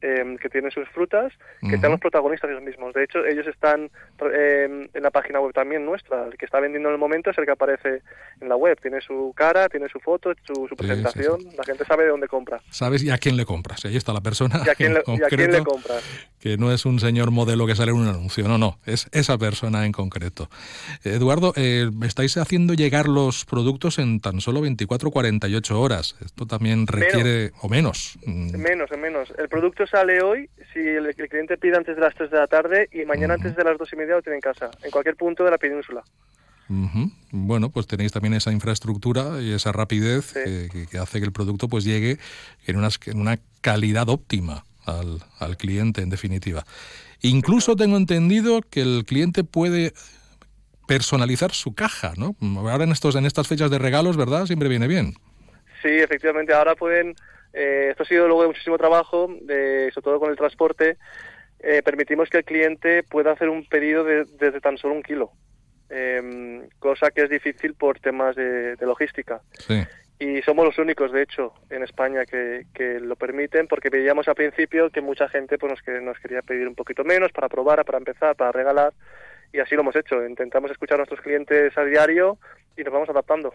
[0.01, 2.93] Em, que tienen sus frutas, que están los protagonistas ellos mismos.
[2.93, 3.91] De hecho, ellos están
[4.33, 6.25] em, en la página web también nuestra.
[6.27, 8.01] El que está vendiendo en el momento es el que aparece
[8.39, 8.79] en la web.
[8.81, 11.39] Tiene su cara, tiene su foto, su, presentación.
[11.57, 12.61] La gente sabe de dónde compra.
[12.69, 13.83] Sabes y a quién le compras.
[13.83, 14.61] Ahí está la persona.
[14.65, 16.01] Y a quién, le, quién compras.
[16.39, 18.47] Que no es un señor modelo que sale en un anuncio.
[18.47, 18.79] No, no.
[18.85, 20.49] Es esa persona en concreto.
[21.03, 26.15] Eduardo, eh, estáis haciendo llegar los productos en tan solo 24 48 horas.
[26.23, 27.51] Esto también requiere.
[27.61, 28.17] o menos.
[28.25, 29.33] Menos, menos.
[29.37, 32.89] El producto sale hoy si el, cliente pide antes de las 3 de la tarde
[32.91, 35.43] y mañana antes de las 2 y media lo tiene en casa, en cualquier punto
[35.43, 36.03] de la península.
[37.31, 41.83] Bueno, pues tenéis también esa infraestructura y esa rapidez que, hace que el producto pues
[41.83, 42.19] llegue
[42.67, 46.65] en en una calidad óptima al, al cliente, en definitiva.
[47.21, 49.93] Incluso tengo entendido que el cliente puede
[50.87, 52.35] personalizar su caja, ¿no?
[52.57, 54.45] Ahora en estos en estas fechas de regalos, ¿verdad?
[54.45, 55.13] Siempre viene bien.
[55.81, 56.53] Sí, efectivamente.
[56.53, 57.15] Ahora pueden
[57.53, 60.97] eh, esto ha sido luego de muchísimo trabajo, de, sobre todo con el transporte.
[61.59, 65.31] Eh, permitimos que el cliente pueda hacer un pedido de, desde tan solo un kilo,
[65.89, 69.41] em, cosa que es difícil por temas de, logística.
[70.19, 72.65] Y somos los únicos, de hecho, en España que,
[72.99, 76.75] lo permiten, porque veíamos al principio que mucha gente pues, nos, nos quería pedir un
[76.75, 78.93] poquito menos para probar, para empezar, para regalar,
[79.53, 80.25] y así lo hemos hecho.
[80.27, 82.37] Intentamos escuchar a nuestros clientes a diario
[82.75, 83.53] y nos vamos adaptando.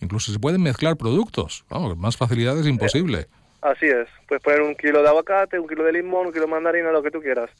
[0.00, 1.64] Incluso se pueden mezclar productos.
[1.68, 3.26] Vamos, más facilidad es imposible.
[3.62, 4.06] Así es.
[4.28, 7.02] Puedes poner un kilo de aguacate, un kilo de limón, un kilo de mandarina, lo
[7.02, 7.50] que tú quieras.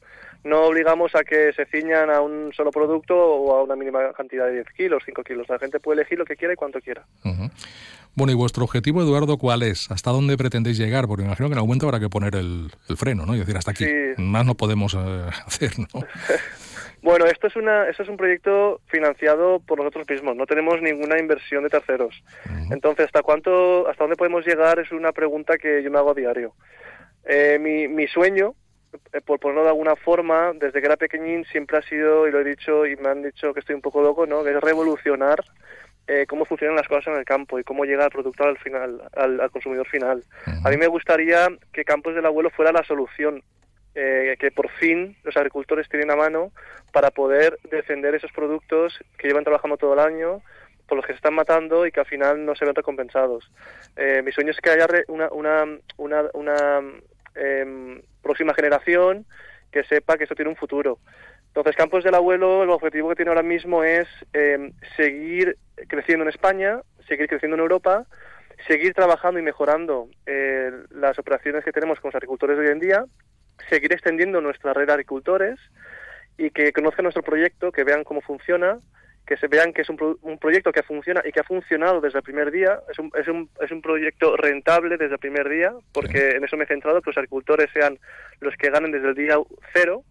[0.43, 4.45] No obligamos a que se ciñan a un solo producto o a una mínima cantidad
[4.45, 5.49] de 10 kilos, 5 kilos.
[5.49, 7.05] La gente puede elegir lo que quiera y cuanto quiera.
[8.15, 9.91] Bueno, ¿y vuestro objetivo, Eduardo, cuál es?
[9.91, 11.07] ¿Hasta dónde pretendéis llegar?
[11.07, 13.35] Porque imagino que en algún momento habrá que poner el, freno, ¿no?
[13.35, 13.85] Y decir, hasta aquí.
[14.17, 14.97] Más no podemos eh,
[15.45, 15.87] hacer, ¿no?
[17.03, 21.19] Bueno, esto es, una, esto es un proyecto financiado por nosotros mismos, no tenemos ninguna
[21.19, 22.21] inversión de terceros.
[22.71, 24.79] Entonces, ¿hasta, cuánto, ¿hasta dónde podemos llegar?
[24.79, 26.53] Es una pregunta que yo me hago a diario.
[27.23, 28.55] Eh, mi, mi sueño,
[29.25, 32.43] por ponerlo de alguna forma, desde que era pequeñín siempre ha sido, y lo he
[32.43, 34.43] dicho y me han dicho que estoy un poco loco, ¿no?
[34.43, 35.43] que es revolucionar
[36.09, 39.01] eh, cómo funcionan las cosas en el campo y cómo llega el productor al final,
[39.13, 40.23] al, consumidor final.
[40.63, 43.43] A mí me gustaría que Campos del Abuelo fuera la solución,
[43.93, 46.51] eh, que por fin los agricultores tienen a mano
[46.93, 50.41] para poder defender esos productos que llevan trabajando todo el año,
[50.87, 53.51] por los que se están matando y que al final no se ven recompensados.
[53.97, 55.65] Eh, mi sueño es que haya una, una,
[55.97, 56.81] una, una
[57.37, 59.25] em, próxima generación
[59.71, 60.99] que sepa que esto tiene un futuro.
[61.47, 66.29] Entonces, Campos del Abuelo, el objetivo que tiene ahora mismo es em, seguir creciendo en
[66.29, 68.05] España, seguir creciendo en Europa,
[68.67, 72.79] seguir trabajando y mejorando eh, las operaciones que tenemos con los agricultores de hoy en
[72.79, 73.05] día,
[73.69, 75.59] seguir extendiendo nuestra red de agricultores
[76.37, 78.79] y que conozcan nuestro proyecto, que vean cómo funciona,
[79.27, 82.19] que se vean que es un, un, proyecto que funciona y que ha funcionado desde
[82.19, 82.79] el primer día.
[82.89, 86.55] Es un, es, un, es un proyecto rentable desde el primer día, porque en eso
[86.55, 87.99] me he centrado, que los agricultores sean
[88.39, 89.37] los que ganen desde el día
[89.73, 90.03] cero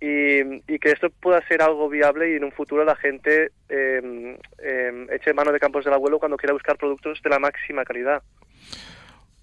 [0.00, 5.06] y, que esto pueda ser algo viable y en un futuro la gente eh, eh,
[5.10, 8.22] eche mano de campos del abuelo cuando quiera buscar productos de la máxima calidad.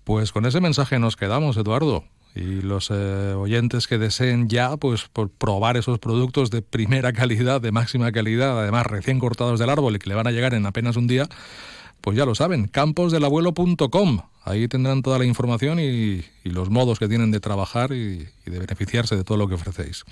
[0.03, 2.05] Pues con ese mensaje nos quedamos, Eduardo.
[2.35, 7.61] Y los eh, oyentes que deseen ya pues por probar esos productos de primera calidad,
[7.61, 10.65] de máxima calidad, además recién cortados del árbol y que le van a llegar en
[10.65, 11.29] apenas un día,
[12.01, 14.19] pues ya lo saben, camposdelabuelo.com.
[14.43, 19.15] Ahí tendrán toda la información y, los modos que tienen de trabajar y, de beneficiarse
[19.15, 20.03] de todo lo que ofrecéis.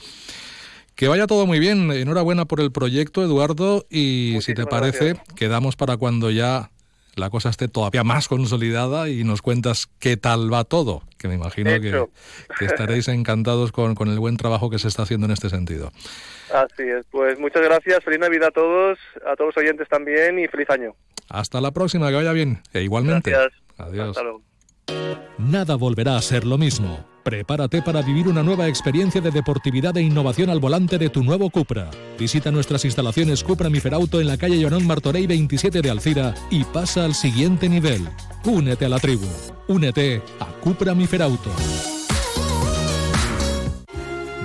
[0.95, 1.91] Que vaya todo muy bien.
[1.91, 3.85] Enhorabuena por el proyecto, Eduardo.
[3.89, 6.71] Y si te parece, quedamos para cuando ya
[7.15, 11.35] la cosa esté todavía más consolidada y nos cuentas qué tal va todo, que me
[11.35, 12.07] imagino que,
[12.65, 15.91] estaréis encantados con, con, el buen trabajo que se está haciendo en este sentido.
[16.53, 20.47] Así es, pues muchas gracias, feliz Navidad a todos, a todos los oyentes también y
[20.47, 20.95] feliz año.
[21.29, 22.61] Hasta la próxima, que vaya bien.
[22.73, 23.31] E igualmente.
[23.31, 23.61] Gracias.
[23.77, 24.17] Adiós.
[25.37, 27.12] Nada volverá a ser lo mismo.
[27.23, 31.49] Prepárate para vivir una nueva experiencia de deportividad e innovación al volante de tu nuevo
[31.49, 31.89] Cupra.
[32.19, 37.05] Visita nuestras instalaciones Cupra Miferauto en la calle Llorón Martorey 27 de Alcira y pasa
[37.05, 38.07] al siguiente nivel.
[38.43, 39.27] Únete a la tribu.
[39.69, 41.49] Únete a Cupra Miferauto.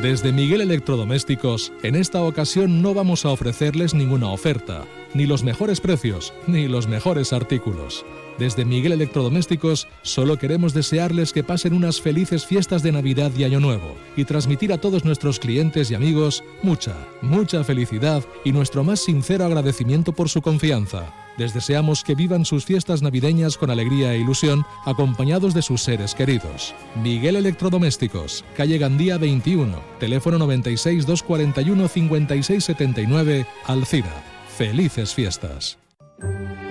[0.00, 5.80] Desde Miguel Electrodomésticos, en esta ocasión no vamos a ofrecerles ninguna oferta, ni los mejores
[5.80, 8.06] precios, ni los mejores artículos.
[8.38, 13.58] Desde Miguel Electrodomésticos solo queremos desearles que pasen unas felices fiestas de Navidad y Año
[13.58, 19.00] Nuevo y transmitir a todos nuestros clientes y amigos mucha, mucha felicidad y nuestro más
[19.00, 21.12] sincero agradecimiento por su confianza.
[21.36, 26.14] Les deseamos que vivan sus fiestas navideñas con alegría e ilusión, acompañados de sus seres
[26.14, 26.74] queridos.
[27.00, 34.24] Miguel Electrodomésticos, calle Gandía 21, teléfono 96 241 5679, Alcira.
[34.56, 35.78] Felices fiestas.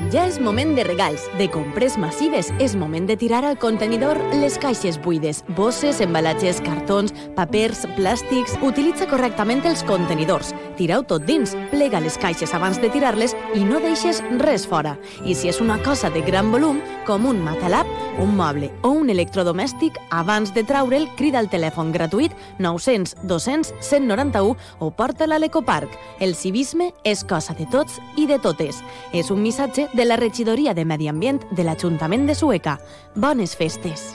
[0.07, 2.47] Ja és moment de regals, de compres massives.
[2.63, 8.55] És moment de tirar al contenidor les caixes buides, bosses, embalatges, cartons, papers, plàstics...
[8.63, 10.53] Utilitza correctament els contenidors.
[10.77, 14.95] Tira-ho tot dins, plega les caixes abans de tirar-les i no deixes res fora.
[15.25, 17.89] I si és una cosa de gran volum, com un matalap,
[18.21, 24.55] un moble o un electrodomèstic, abans de traure'l, crida al telèfon gratuït 900 200 191
[24.79, 25.89] o porta-la a l'Ecoparc.
[26.19, 28.83] El civisme és cosa de tots i de totes.
[29.13, 32.77] És un missatge de la Regidoria de Medi Ambient de l'Ajuntament de Sueca.
[33.15, 34.13] Bones festes.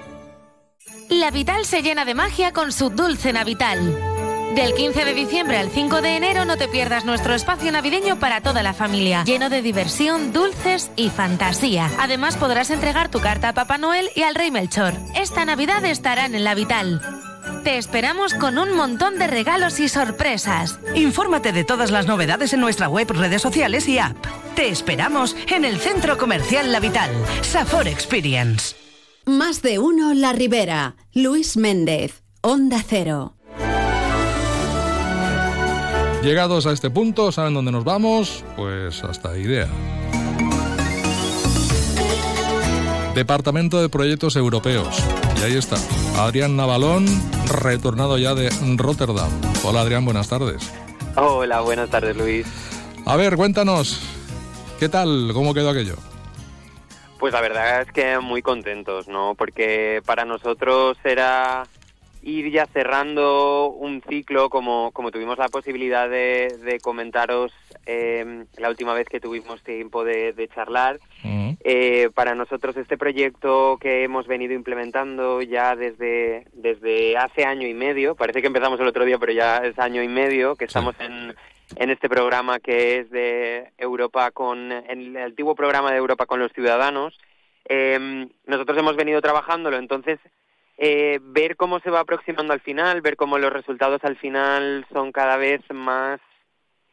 [1.10, 4.21] La Vital se llena de magia con su Dulce Navital.
[4.54, 8.42] Del 15 de diciembre al 5 de enero no te pierdas nuestro espacio navideño para
[8.42, 11.90] toda la familia, lleno de diversión, dulces y fantasía.
[11.98, 14.92] Además podrás entregar tu carta a Papá Noel y al Rey Melchor.
[15.14, 17.00] Esta Navidad estarán en La Vital.
[17.64, 20.78] Te esperamos con un montón de regalos y sorpresas.
[20.94, 24.16] Infórmate de todas las novedades en nuestra web, redes sociales y app.
[24.54, 27.10] Te esperamos en el Centro Comercial La Vital,
[27.40, 28.76] Safor Experience.
[29.24, 30.96] Más de uno La Ribera.
[31.14, 33.34] Luis Méndez, Onda Cero.
[36.22, 38.44] Llegados a este punto, ¿saben dónde nos vamos?
[38.54, 39.66] Pues hasta idea.
[43.16, 45.02] Departamento de Proyectos Europeos.
[45.40, 45.76] Y ahí está,
[46.22, 47.06] Adrián Navalón,
[47.48, 49.30] retornado ya de Rotterdam.
[49.64, 50.72] Hola Adrián, buenas tardes.
[51.16, 52.46] Hola, buenas tardes Luis.
[53.04, 54.00] A ver, cuéntanos,
[54.78, 55.32] ¿qué tal?
[55.34, 55.96] ¿Cómo quedó aquello?
[57.18, 59.34] Pues la verdad es que muy contentos, ¿no?
[59.34, 61.64] Porque para nosotros era
[62.22, 67.52] ir ya cerrando un ciclo, como, como tuvimos la posibilidad de, de comentaros
[67.86, 70.98] eh, la última vez que tuvimos tiempo de, de charlar.
[71.64, 77.74] Eh, para nosotros este proyecto que hemos venido implementando ya desde, desde hace año y
[77.74, 80.94] medio, parece que empezamos el otro día, pero ya es año y medio, que estamos
[81.00, 81.34] en,
[81.76, 86.40] en este programa que es de Europa con, en el antiguo programa de Europa con
[86.40, 87.18] los ciudadanos.
[87.68, 90.18] Eh, nosotros hemos venido trabajándolo, entonces
[90.84, 95.12] eh, ver cómo se va aproximando al final, ver cómo los resultados al final son
[95.12, 96.20] cada vez más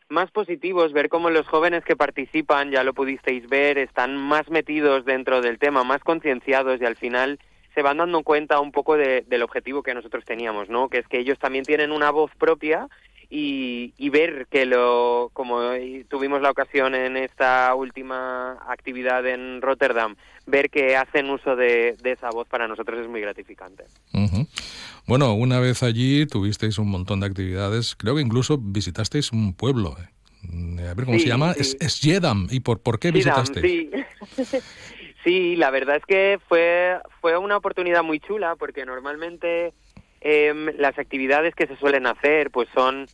[0.09, 5.05] más positivos, ver cómo los jóvenes que participan, ya lo pudisteis ver, están más metidos
[5.05, 7.39] dentro del tema, más concienciados y al final
[7.75, 10.89] se van dando cuenta un poco de- del objetivo que nosotros teníamos, ¿no?
[10.89, 12.87] Que es que ellos también tienen una voz propia
[13.29, 15.59] y, y ver que lo, como
[16.09, 20.15] tuvimos la ocasión en esta última actividad en Rotterdam,
[20.47, 23.83] ver que hacen uso de, de esa voz para nosotros es muy gratificante.
[25.05, 29.95] Bueno, una vez allí tuvisteis un montón de actividades, creo que incluso visitasteis un pueblo.
[29.99, 30.07] eh.
[30.43, 31.61] Mm, A ver cómo Sí, se llama, sí.
[31.61, 32.47] es, es Jedam.
[32.49, 33.65] ¿Y por, por qué visitasteis?
[33.65, 33.91] Sí.
[35.25, 39.73] Sí, la verdad es que fue, fue una oportunidad muy chula porque normalmente
[40.21, 43.07] em, las actividades que se suelen hacer pues son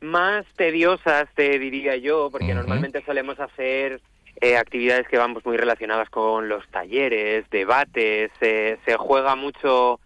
[0.00, 4.00] más tediosas, te diría yo, porque normalmente solemos hacer
[4.40, 9.98] eh, actividades que van pues, muy relacionadas con los talleres, debates, se- se juega mucho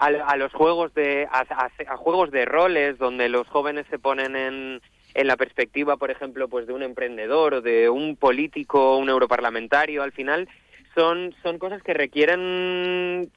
[0.00, 3.98] a, a los juegos de a, a- a juegos de roles donde los jóvenes se
[4.00, 4.80] ponen en,
[5.14, 10.02] en la perspectiva, por ejemplo, pues de un emprendedor o de un político, un europarlamentario.
[10.02, 10.48] Al final
[10.96, 13.30] son son cosas que requieren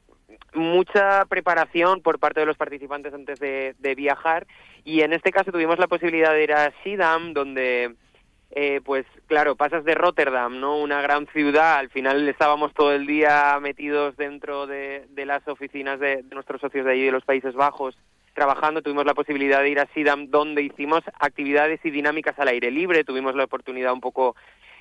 [0.54, 4.48] mucha preparación por parte de los participantes antes de, viajar
[4.84, 7.96] y en este caso tuvimos la posibilidad de ir a Schiedam donde
[8.52, 10.78] eh, pues claro, pasas de Rotterdam, ¿no?
[10.78, 16.24] Una gran ciudad, al final estábamos todo el día metidos dentro de, las oficinas de,
[16.32, 17.98] nuestros socios de allí de los Países Bajos
[18.34, 22.72] trabajando, tuvimos la posibilidad de ir a Sidam donde hicimos actividades y dinámicas al aire
[22.72, 24.36] libre, tuvimos la oportunidad un poco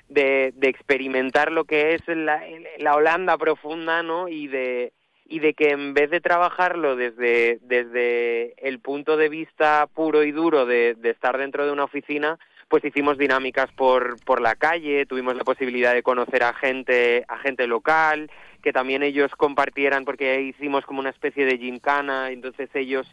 [0.08, 2.42] de, de experimentar lo que es la,
[2.78, 4.28] la Holanda profunda, ¿no?
[4.28, 4.92] Y de,
[5.30, 10.32] y de que en vez de trabajarlo desde, desde el punto de vista puro y
[10.32, 12.36] duro de, de estar dentro de una oficina,
[12.68, 17.38] pues hicimos dinámicas por, por la calle, tuvimos la posibilidad de conocer a gente, a
[17.38, 18.28] gente local,
[18.60, 23.06] que también ellos compartieran, porque hicimos como una especie de gincana, entonces ellos,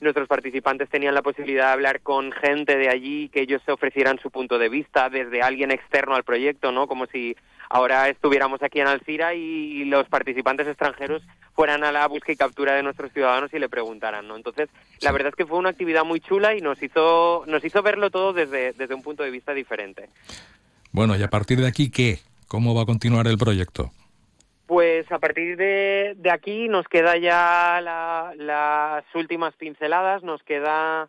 [0.00, 4.18] nuestros participantes tenían la posibilidad de hablar con gente de allí, que ellos se ofrecieran
[4.18, 6.88] su punto de vista desde alguien externo al proyecto, ¿no?
[6.88, 7.36] Como si
[7.68, 11.22] ahora estuviéramos aquí en Alcira y los participantes extranjeros
[11.60, 14.34] fueran a la búsqueda y captura de nuestros ciudadanos y le preguntaran, ¿no?
[14.34, 14.70] Entonces,
[15.02, 18.10] la verdad es que fue una actividad muy chula y nos hizo nos hizo verlo
[18.10, 20.08] todo desde desde un punto de vista diferente.
[20.90, 22.18] Bueno, y a partir de aquí, ¿qué?
[22.48, 23.90] ¿Cómo va a continuar el proyecto?
[24.66, 31.08] Pues a partir de, de aquí nos queda ya la- las últimas pinceladas, nos queda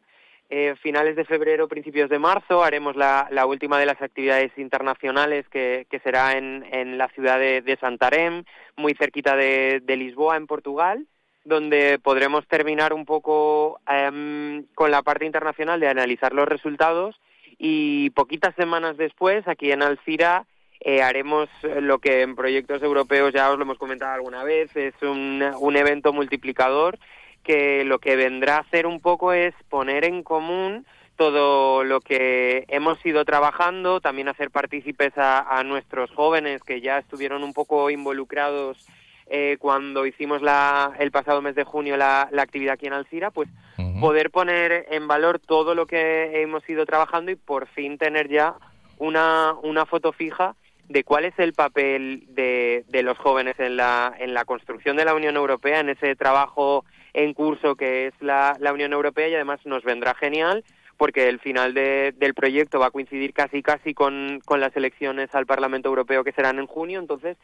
[0.53, 5.47] eh, finales de febrero, principios de marzo, haremos la, la última de las actividades internacionales
[5.47, 8.43] que, que será en, en la ciudad de, de Santarém,
[8.75, 11.07] muy cerquita de, Lisboa, en Portugal,
[11.45, 17.15] donde podremos terminar un poco em, con la parte internacional de analizar los resultados
[17.57, 20.45] y poquitas semanas después, aquí en Alcira,
[20.81, 21.47] eh, haremos
[21.79, 25.77] lo que en proyectos europeos ya os lo hemos comentado alguna vez, es un, un
[25.77, 26.99] evento multiplicador
[27.43, 30.85] que lo que vendrá a hacer un poco es poner en común
[31.15, 36.97] todo lo que hemos ido trabajando, también hacer partícipes a, a nuestros jóvenes que ya
[36.97, 38.87] estuvieron un poco involucrados
[39.33, 43.31] eh, cuando hicimos la, el pasado mes de junio la, la actividad aquí en Alcira,
[43.31, 43.47] pues
[44.01, 48.55] poder poner en valor todo lo que hemos ido trabajando y por fin tener ya
[48.97, 50.55] una, una foto fija
[50.89, 55.05] de cuál es el papel de, de los jóvenes en la, en la construcción de
[55.05, 56.83] la Unión Europea, en ese trabajo
[57.13, 60.63] en curso que es la, la Unión Europea y además nos vendrá genial
[60.97, 65.33] porque el final de- del proyecto va a coincidir casi casi con, con las elecciones
[65.33, 67.37] al Parlamento Europeo que serán en junio, entonces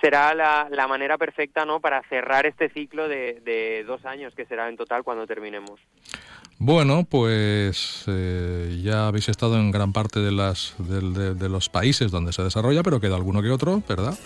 [0.00, 1.80] será la, la manera perfecta ¿no?
[1.80, 5.78] para cerrar este ciclo de, de dos años que será en total cuando terminemos.
[6.62, 11.70] Bueno, pues eh, ya habéis estado en gran parte de, las, del- de, de los
[11.70, 14.18] países donde se desarrolla, pero queda alguno que otro, ¿verdad?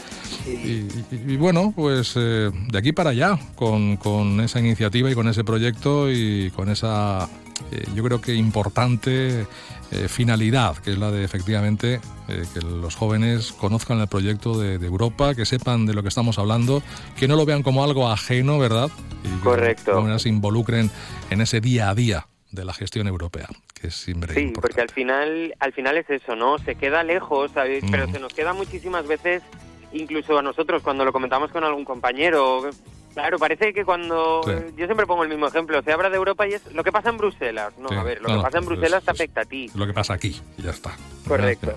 [0.45, 5.15] Y, y- y bueno, pues eh, de aquí para allá, con, con esa iniciativa y
[5.15, 7.29] con ese proyecto y con esa,
[7.71, 9.47] eh, yo creo que importante
[9.91, 14.79] eh, finalidad, que es la de efectivamente eh, que los jóvenes conozcan el proyecto de,
[14.79, 16.83] de Europa, que sepan de lo que estamos hablando,
[17.17, 18.91] que no lo vean como algo ajeno, ¿verdad?
[19.25, 20.01] Y que Correcto.
[20.01, 20.91] manera se involucren
[21.31, 24.61] en ese día a día de la gestión europea, que es siempre Sí, importante.
[24.69, 26.59] porque al final, al final es eso, ¿no?
[26.59, 27.83] Se queda lejos, ¿sabes?
[27.91, 29.43] pero se nos queda muchísimas veces,
[29.93, 32.71] incluso a nosotros cuando lo comentamos con algún compañero,
[33.15, 34.53] Claro, parece que cuando Sí.
[34.77, 37.11] yo siempre pongo el mismo ejemplo, se habla de Europa y es lo que pasa
[37.11, 37.73] en Bruselas.
[37.79, 39.45] No, Sí, a ver, lo no, que no, pasa en es- Bruselas te afecta a
[39.45, 39.71] ti.
[39.75, 40.93] Lo que pasa aquí, y ya está.
[41.27, 41.73] Correcto.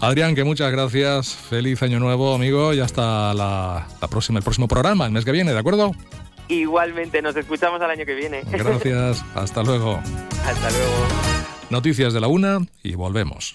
[0.00, 1.34] Adrián, que muchas gracias.
[1.34, 5.32] Feliz año nuevo, amigo, y hasta la, la próxima, el próximo programa, el mes que
[5.32, 5.92] viene, ¿de acuerdo?
[6.48, 8.42] Igualmente, nos escuchamos al año que viene.
[8.50, 9.98] Gracias, hasta luego.
[10.46, 10.94] Hasta luego.
[11.70, 13.54] Noticias de la una y volvemos.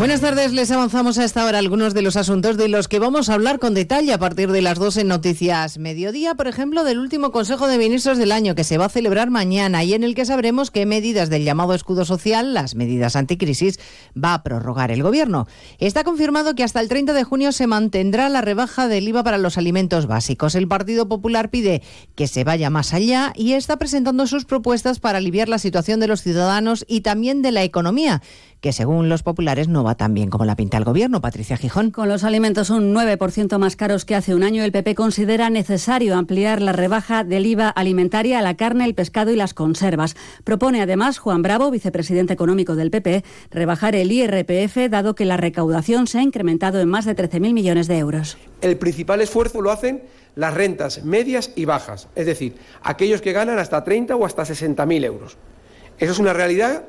[0.00, 3.28] Buenas tardes, les avanzamos a esta hora algunos de los asuntos de los que vamos
[3.28, 6.98] a hablar con detalle a partir de las 2 en Noticias Mediodía, por ejemplo, del
[6.98, 10.14] último Consejo de Ministros del año que se va a celebrar mañana y en el
[10.14, 13.78] que sabremos qué medidas del llamado escudo social, las medidas anticrisis,
[14.16, 15.46] va a prorrogar el Gobierno.
[15.78, 19.36] Está confirmado que hasta el 30 de junio se mantendrá la rebaja del IVA para
[19.36, 20.54] los alimentos básicos.
[20.54, 21.82] El Partido Popular pide
[22.14, 26.06] que se vaya más allá y está presentando sus propuestas para aliviar la situación de
[26.06, 28.22] los ciudadanos y también de la economía
[28.60, 31.20] que según los populares no va tan bien como la pinta el gobierno.
[31.20, 31.90] Patricia Gijón.
[31.90, 36.16] Con los alimentos un 9% más caros que hace un año, el PP considera necesario
[36.16, 40.16] ampliar la rebaja del IVA alimentaria a la carne, el pescado y las conservas.
[40.44, 46.06] Propone además Juan Bravo, vicepresidente económico del PP, rebajar el IRPF dado que la recaudación
[46.06, 48.36] se ha incrementado en más de 13.000 millones de euros.
[48.60, 50.02] El principal esfuerzo lo hacen
[50.36, 55.04] las rentas medias y bajas, es decir, aquellos que ganan hasta 30 o hasta 60.000
[55.04, 55.36] euros.
[55.98, 56.84] Eso es una realidad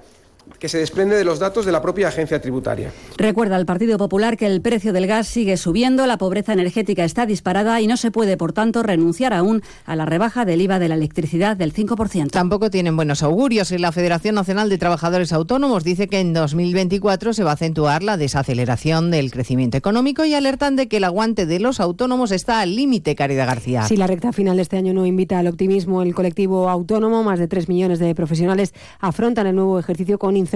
[0.61, 2.91] que se desprende de los datos de la propia agencia tributaria.
[3.17, 7.25] Recuerda al Partido Popular que el precio del gas sigue subiendo, la pobreza energética está
[7.25, 10.87] disparada y no se puede, por tanto, renunciar aún a la rebaja del IVA de
[10.87, 12.29] la electricidad del 5%.
[12.29, 17.33] Tampoco tienen buenos augurios y la Federación Nacional de Trabajadores Autónomos dice que en 2024
[17.33, 21.47] se va a acentuar la desaceleración del crecimiento económico y alertan de que el aguante
[21.47, 23.87] de los autónomos está al límite, Caridad García.
[23.87, 27.39] Si la recta final de este año no invita al optimismo, el colectivo autónomo, más
[27.39, 30.50] de 3 millones de profesionales, afrontan el nuevo ejercicio con incertidumbre.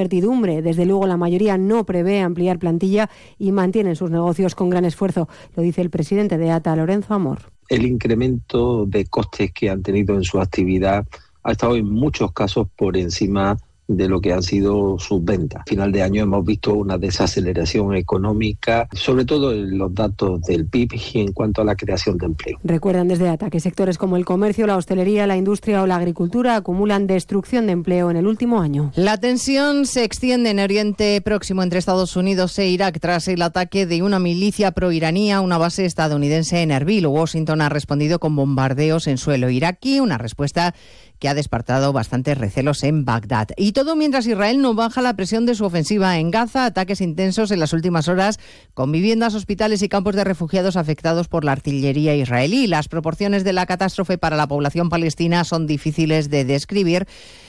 [0.61, 5.27] Desde luego, la mayoría no prevé ampliar plantilla y mantienen sus negocios con gran esfuerzo,
[5.55, 7.51] lo dice el presidente de ATA, Lorenzo Amor.
[7.69, 11.05] El incremento de costes que han tenido en su actividad
[11.43, 13.57] ha estado en muchos casos por encima
[13.87, 15.61] de lo que han sido sus ventas.
[15.61, 20.65] A final de año hemos visto una desaceleración económica, sobre todo en los datos del
[20.65, 22.59] PIB y en cuanto a la creación de empleo.
[22.63, 26.55] Recuerdan desde ATA que sectores como el comercio, la hostelería, la industria o la agricultura
[26.55, 28.91] acumulan destrucción de empleo en el último año.
[28.95, 33.85] La tensión se extiende en Oriente Próximo entre Estados Unidos e Irak tras el ataque
[33.85, 37.07] de una milicia proiraní a una base estadounidense en Erbil.
[37.07, 40.73] Washington ha respondido con bombardeos en suelo iraquí, una respuesta
[41.19, 43.49] que ha despertado bastantes recelos en Bagdad.
[43.57, 47.51] Y todo mientras Israel no baja la presión de su ofensiva en Gaza, ataques intensos
[47.51, 48.39] en las últimas horas
[48.73, 52.67] con viviendas, hospitales y campos de refugiados afectados por la artillería israelí.
[52.67, 57.07] Las proporciones de la catástrofe para la población palestina son difíciles de describir.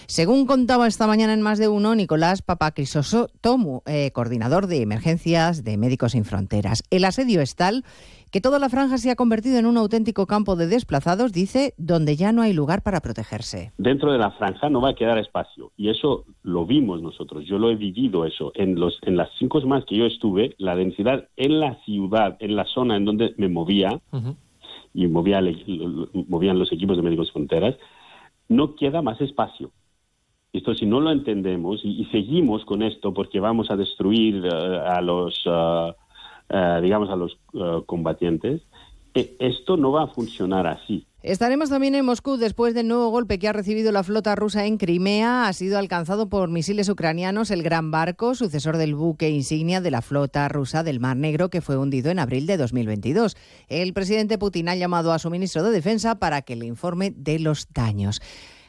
[0.08, 5.76] Según contaba esta mañana en más de uno, Nicolás Papacrisostomu, eh, coordinador de emergencias de
[5.76, 6.84] Médicos Sin Fronteras.
[6.90, 7.84] El asedio es tal
[8.30, 12.14] que toda la franja se ha convertido en un auténtico campo de desplazados, dice, donde
[12.16, 13.72] ya no hay lugar para protegerse.
[13.78, 17.58] Dentro de la franja no va a quedar espacio y eso lo vimos nosotros, yo
[17.58, 18.52] lo he vivido eso.
[18.54, 22.54] En, los, en las cinco semanas que yo estuve, la densidad en la ciudad, en
[22.54, 24.00] la zona en donde me movía,
[24.94, 27.74] y movía, el- movían los equipos de Médicos Sin Fronteras,
[28.48, 29.72] no queda más espacio.
[30.52, 35.00] Esto si no lo entendemos y, seguimos con esto porque vamos a destruir eh, a
[35.02, 37.38] los, eh, digamos, a los
[37.86, 38.62] combatientes,
[39.16, 41.06] eh, esto no va a funcionar así.
[41.22, 44.76] Estaremos también en Moscú después del nuevo golpe que ha recibido la flota rusa en
[44.76, 45.48] Crimea.
[45.48, 50.02] Ha sido alcanzado por misiles ucranianos el gran barco, sucesor del buque insignia de la
[50.02, 53.38] flota rusa del Mar Negro, que fue hundido en abril de 2022.
[53.68, 57.38] El presidente Putin ha llamado a su ministro de Defensa para que le informe de
[57.38, 58.20] los daños.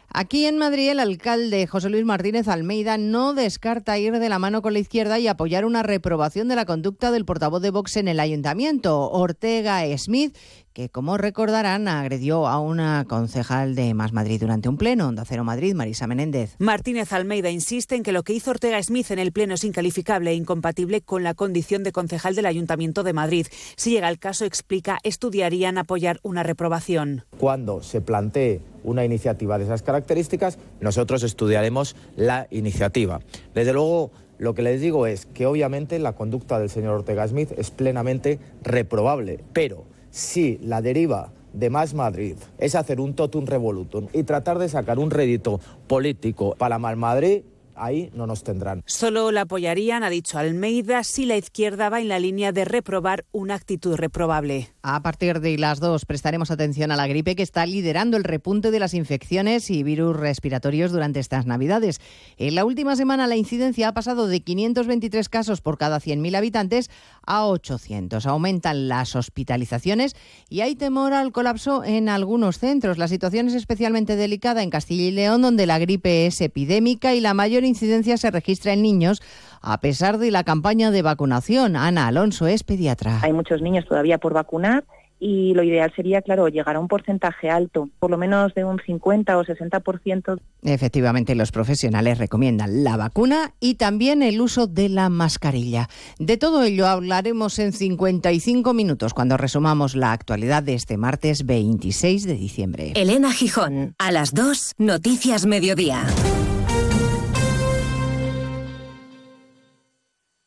[0.09, 4.61] Aquí en Madrid, el alcalde José Luis Martínez Almeida no descarta ir de la mano
[4.61, 8.07] con la izquierda y apoyar una reprobación de la conducta del portavoz de Vox en
[8.07, 10.35] el ayuntamiento, Ortega Smith,
[10.77, 15.07] que, como recordarán, agredió a una concejal de Más Madrid durante un pleno.
[15.07, 16.55] Onda Cero Madrid, Marisa Menéndez.
[16.59, 20.29] Martínez Almeida insiste en que lo que hizo Ortega Smith en el Pleno es incalificable
[20.29, 23.47] e incompatible con la condición de concejal del Ayuntamiento de Madrid.
[23.75, 27.23] Si llega el caso, explica, estudiarían apoyar una reprobación.
[27.39, 33.21] Cuando se plantee una iniciativa de esas características, nosotros estudiaremos la iniciativa.
[33.55, 37.51] Desde luego, lo que les digo es que obviamente la conducta del señor Ortega Smith
[37.57, 44.07] es plenamente reprobable, pero si la deriva de Más Madrid es hacer un totum revolutum
[44.13, 47.43] y tratar de sacar un rédito político para Más Madrid,
[47.77, 48.83] ahí no nos tendrán.
[48.85, 53.25] Solo la apoyarían, ha dicho Almeida, si la izquierda va en la línea de reprobar
[53.31, 54.69] una actitud reprobable.
[54.81, 58.71] A partir de las dos prestaremos atención a la gripe que está liderando el repunte
[58.71, 61.99] de las infecciones y virus respiratorios durante estas Navidades.
[62.37, 66.89] En la última semana la incidencia ha pasado de 523 casos por cada 100.000 habitantes
[67.25, 68.25] a 800.
[68.25, 70.15] Aumentan las hospitalizaciones
[70.49, 72.97] y hay temor al colapso en algunos centros.
[72.97, 77.21] La situación es especialmente delicada en Castilla y León, donde la gripe es epidémica y
[77.21, 79.21] la mayor incidencia se registra en niños,
[79.61, 81.75] a pesar de la campaña de vacunación.
[81.75, 83.19] Ana Alonso es pediatra.
[83.21, 84.83] Hay muchos niños todavía por vacunar
[85.19, 88.79] y lo ideal sería, claro, llegar a un porcentaje alto, por lo menos de un
[88.79, 90.39] 50 o 60%.
[90.63, 95.89] Efectivamente, los profesionales recomiendan la vacuna y también el uso de la mascarilla.
[96.19, 102.25] De todo ello hablaremos en 55 minutos cuando resumamos la actualidad de este martes 26
[102.25, 102.91] de diciembre.
[102.95, 106.05] Elena Gijón, a las 2, Noticias Mediodía.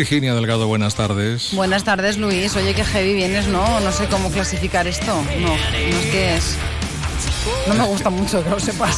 [0.00, 1.50] Virginia Delgado, buenas tardes.
[1.52, 2.56] Buenas tardes, Luis.
[2.56, 3.80] Oye, qué heavy vienes, ¿no?
[3.80, 5.04] No sé cómo clasificar esto.
[5.40, 6.56] No, no es que es...
[7.68, 8.96] No me gusta mucho, que lo sepas.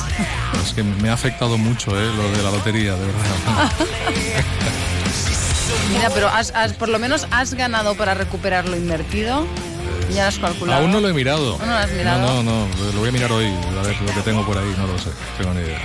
[0.65, 3.73] Es que me ha afectado mucho eh, lo de la lotería, de verdad.
[5.93, 9.45] Mira, pero has, has- por lo menos has ganado para recuperar lo invertido.
[10.15, 10.83] Ya has calculado.
[10.83, 11.59] Aún no lo he mirado.
[11.59, 12.21] ¿No lo has mirado?
[12.21, 14.73] No, no, no, lo voy a mirar hoy, a ver lo que tengo por ahí,
[14.79, 15.81] no lo sé, tengo ni idea.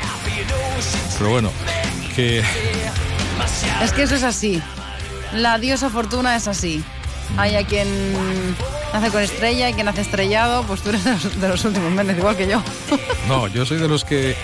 [1.17, 1.49] Pero bueno,
[2.15, 2.43] que
[3.81, 4.61] Es que eso es así.
[5.33, 6.83] La diosa fortuna es así.
[7.37, 7.87] Hay a quien
[8.93, 11.91] nace con estrella y quien nace estrellado, pues tú eres de los, de los últimos
[11.91, 12.61] meses, igual que yo.
[13.27, 14.35] no, yo soy de los que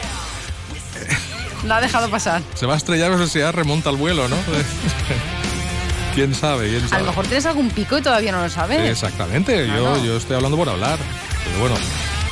[1.65, 2.41] La ha dejado pasar.
[2.55, 4.35] se va a estrellar o se remonta al vuelo, ¿no?
[6.13, 6.69] ¿Quién sabe?
[6.69, 8.79] ¿Quién A lo mejor tienes algún pico y todavía no lo sabes.
[8.81, 10.99] Exactamente, yo, yo estoy hablando por hablar.
[11.45, 11.75] Pero bueno,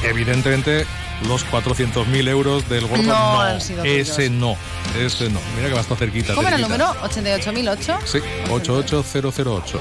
[0.04, 0.86] evidentemente
[1.28, 4.56] los 400.000 euros del gordo No no, han sido ese no,
[5.00, 5.40] ese no.
[5.56, 6.34] Mira que va a estar cerquita.
[6.34, 6.94] ¿Cómo era el número?
[7.02, 8.00] ¿88.008?
[8.06, 8.20] Sí,
[8.50, 9.80] 88008.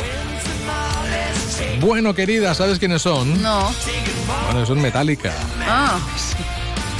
[1.80, 3.42] Bueno, querida, ¿sabes quiénes son?
[3.42, 3.72] No.
[4.46, 5.32] Bueno, son Metallica.
[5.66, 5.98] Ah,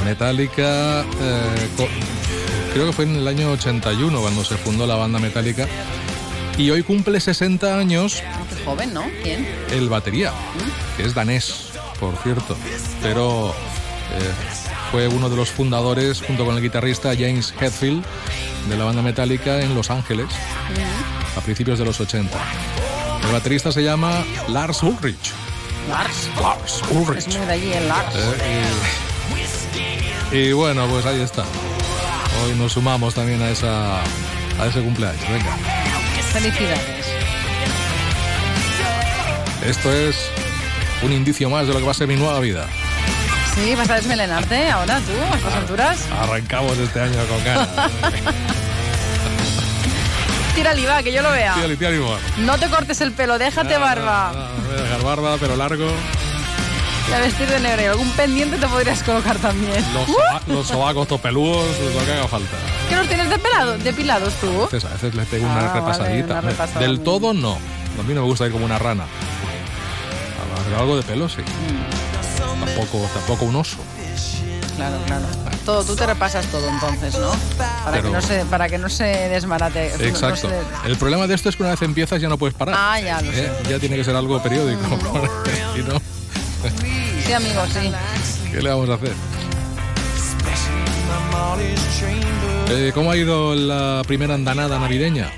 [0.04, 1.68] Metallica, eh,
[2.72, 5.68] creo que fue en el año 81 cuando se fundó la banda Metallica.
[6.56, 9.04] Y hoy cumple 60 años qué joven, ¿no?
[9.22, 9.48] ¿Quién?
[9.70, 10.32] el batería,
[10.96, 12.56] que es danés, por cierto,
[13.02, 13.54] pero
[14.90, 18.04] fue uno de los fundadores, junto con el guitarrista James Hetfield,
[18.68, 20.26] de la banda Metallica en Los Ángeles,
[21.36, 22.36] a principios de los 80.
[23.24, 25.32] El baterista se llama Lars Ulrich.
[25.88, 26.28] Lars.
[26.40, 27.28] Lars Ulrich.
[27.28, 28.14] Es muy de allí el Lars.
[28.16, 28.64] Eh,
[30.32, 31.44] y, y bueno, pues ahí está.
[32.44, 35.22] Hoy nos sumamos también a, esa, a ese cumpleaños.
[35.30, 35.56] Venga.
[36.32, 37.06] Felicidades.
[39.64, 40.16] Esto es
[41.02, 42.66] un indicio más de lo que va a ser mi nueva vida.
[43.54, 46.06] Sí, vas a desmelenarte ahora tú, a estas alturas.
[46.20, 47.68] Arrancamos este año con ganas.
[50.54, 51.54] Tira IVA, que yo lo vea.
[52.38, 54.32] No te cortes el pelo, déjate barba.
[54.66, 55.90] Voy a dejar barba, pero largo.
[57.08, 57.82] Y a vestir de negro.
[57.82, 59.84] Y algún pendiente te podrías colocar también.
[59.94, 62.56] Los, soba- los sobacos topeludos, lo que haga falta.
[62.88, 64.62] ¿Qué los tienes depilado- depilados tú?
[64.62, 66.40] A veces, a veces le pego Ah, una vale, repasadita.
[66.40, 67.54] una Del todo no.
[67.54, 69.04] A mí no me gusta ir como una rana.
[70.78, 71.40] Algo de pelo sí.
[71.40, 71.99] Mm.
[72.60, 73.76] Tampoco, tampoco un oso.
[74.76, 75.24] Claro, claro.
[75.66, 77.30] Todo, tú te repasas todo entonces, ¿no?
[77.58, 79.92] Para, Pero- que, no se, para que no se desmarate.
[79.98, 80.48] no Exacto.
[80.86, 82.74] El problema de esto es que una vez empiezas ya no puedes parar.
[82.78, 83.44] Ah, ya lo sé.
[83.46, 83.52] ¿Eh?
[83.68, 84.80] Ya tiene que ser algo periódico.
[85.74, 86.00] Si no,
[87.26, 87.92] Sí, amigo, sí.
[88.50, 89.12] ¿Qué le vamos a hacer?
[92.70, 95.30] Eh, ¿Cómo ha ido la primera andanada navideña?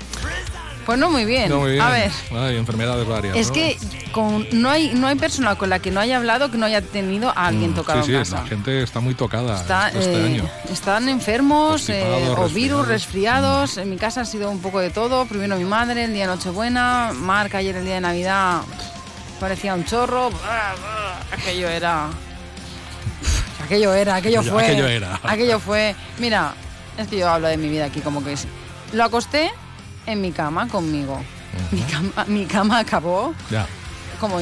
[0.85, 1.49] Pues no muy bien.
[1.49, 1.81] No, muy bien.
[1.83, 2.11] A ver.
[2.35, 3.37] Hay enfermedades varias.
[3.37, 3.53] Es ¿no?
[3.53, 3.77] que
[4.11, 6.81] con, no, hay, no hay persona con la que no haya hablado que no haya
[6.81, 8.35] tenido a alguien tocado Mm, Sí, sí, en casa.
[8.41, 10.49] la gente está muy tocada Está, este eh, año.
[10.71, 12.03] Están enfermos eh,
[12.37, 12.87] o virus, resfriados.
[12.87, 13.77] resfriados.
[13.77, 15.25] En mi casa ha sido un poco de todo.
[15.25, 17.11] Primero mi madre, el día de Nochebuena.
[17.13, 18.61] Marc ayer el día de Navidad
[19.39, 20.31] parecía un chorro.
[21.31, 22.09] Aquello era...
[23.63, 24.63] Aquello era, aquello Aquello- fue.
[24.65, 25.19] aquello era.
[25.23, 25.95] Aquello fue.
[26.19, 26.53] Mira,
[26.97, 28.45] es que yo hablo de mi vida aquí como que es.
[28.91, 29.51] Lo acosté
[30.05, 31.21] en mi cama conmigo.
[31.71, 33.67] mi, cama, mi cama acabó Ya.
[34.19, 34.37] como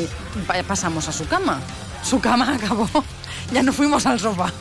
[0.47, 1.59] pa- pasamos a su cama.
[2.03, 2.87] Su cama acabó.
[3.51, 4.51] Ya no fuimos al sofá.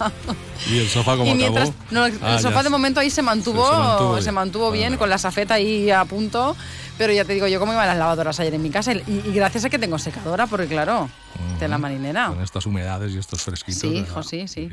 [0.68, 1.84] ¿Y el sofá cómo y mientras acabó?
[1.92, 2.62] no, el Ah, sofá ya.
[2.64, 4.34] de momento ahí se mantuvo, Se- mantuvo se bien.
[4.34, 6.56] mantuvo bien con la safeta ahí a punto.
[6.98, 9.32] Pero ya te digo yo cómo iban las lavadoras ayer en mi casa y, y
[9.32, 11.08] gracias a que tengo secadora, porque claro,
[11.64, 12.28] de la marinera.
[12.28, 13.80] Con estas humedades y estos fresquitos.
[13.80, 14.68] Sí, hijo, sí, sí.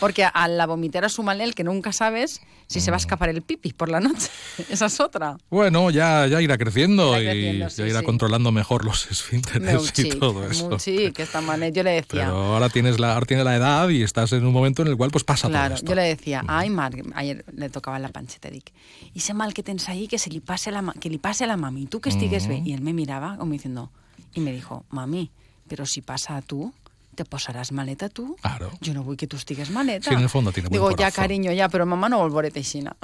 [0.00, 2.82] Porque a, la vomitera súmale el que nunca sabes si Mm.
[2.82, 4.28] se va a escapar el pipi por la noche.
[4.68, 5.36] Esa es otra.
[5.50, 8.04] Bueno, ya, ya irá creciendo Irá creciendo, y sí, ya irá sí.
[8.06, 10.70] controlando mejor los esfínteres Muchi, y todo eso.
[10.70, 11.60] muchi, que está mal.
[11.72, 14.52] Yo le decía, Pero ahora tienes la, ahora tienes la edad y estás en un
[14.52, 15.88] momento en el cual pues pasa Claro, todo esto.
[15.88, 18.72] yo le decía, ay, Marc, ayer le tocaba la pancheta, dic,
[19.14, 21.56] y ese mal que tens ahí, que se li pase la, que li pase la
[21.56, 22.48] mami, tú que estigues Mm.
[22.48, 22.62] bé.
[22.64, 23.90] Y él me miraba como diciendo,
[24.34, 25.30] y me dijo, mami,
[25.68, 26.72] pero si pasa a tú,
[27.16, 28.36] te posaràs maleta tú?
[28.42, 28.70] Claro.
[28.84, 30.10] Jo no vull que tu estigues maleta.
[30.10, 32.94] Sí, en el fondo tiene buen Digo, ya, cariño, ya, pero mamá no volveré aixina.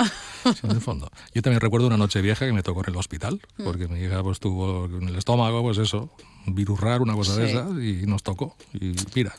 [0.45, 1.11] Sí, en el fondo.
[1.35, 3.65] Yo también recuerdo una noche vieja que me tocó en el hospital, Mm.
[3.65, 6.11] porque mi hija pues tuvo en el estómago, pues eso,
[6.47, 8.55] un virus raro, una cosa de esas, y nos tocó.
[8.75, 9.33] Y mira.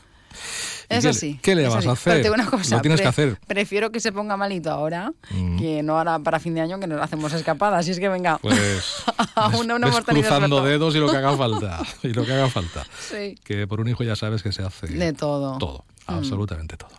[0.90, 1.38] ¿Y Eso qué le- sí.
[1.42, 1.88] ¿Qué le vas sí.
[1.88, 2.30] a hacer?
[2.30, 3.38] una cosa, Lo tienes que hacer.
[3.46, 5.58] Prefiero que se ponga malito ahora Mm.
[5.58, 7.78] que no ahora para fin de año que nos hacemos escapada.
[7.78, 8.38] Así es que venga.
[8.38, 8.56] Pues
[9.36, 11.80] hemos tenido cruzando dedos y lo que haga falta.
[12.02, 12.84] Y lo que haga falta.
[13.10, 13.36] Sí.
[13.44, 15.58] Que por un hijo ya sabes que se hace De todo.
[15.58, 16.12] todo, Mm.
[16.14, 16.90] absolutamente todo.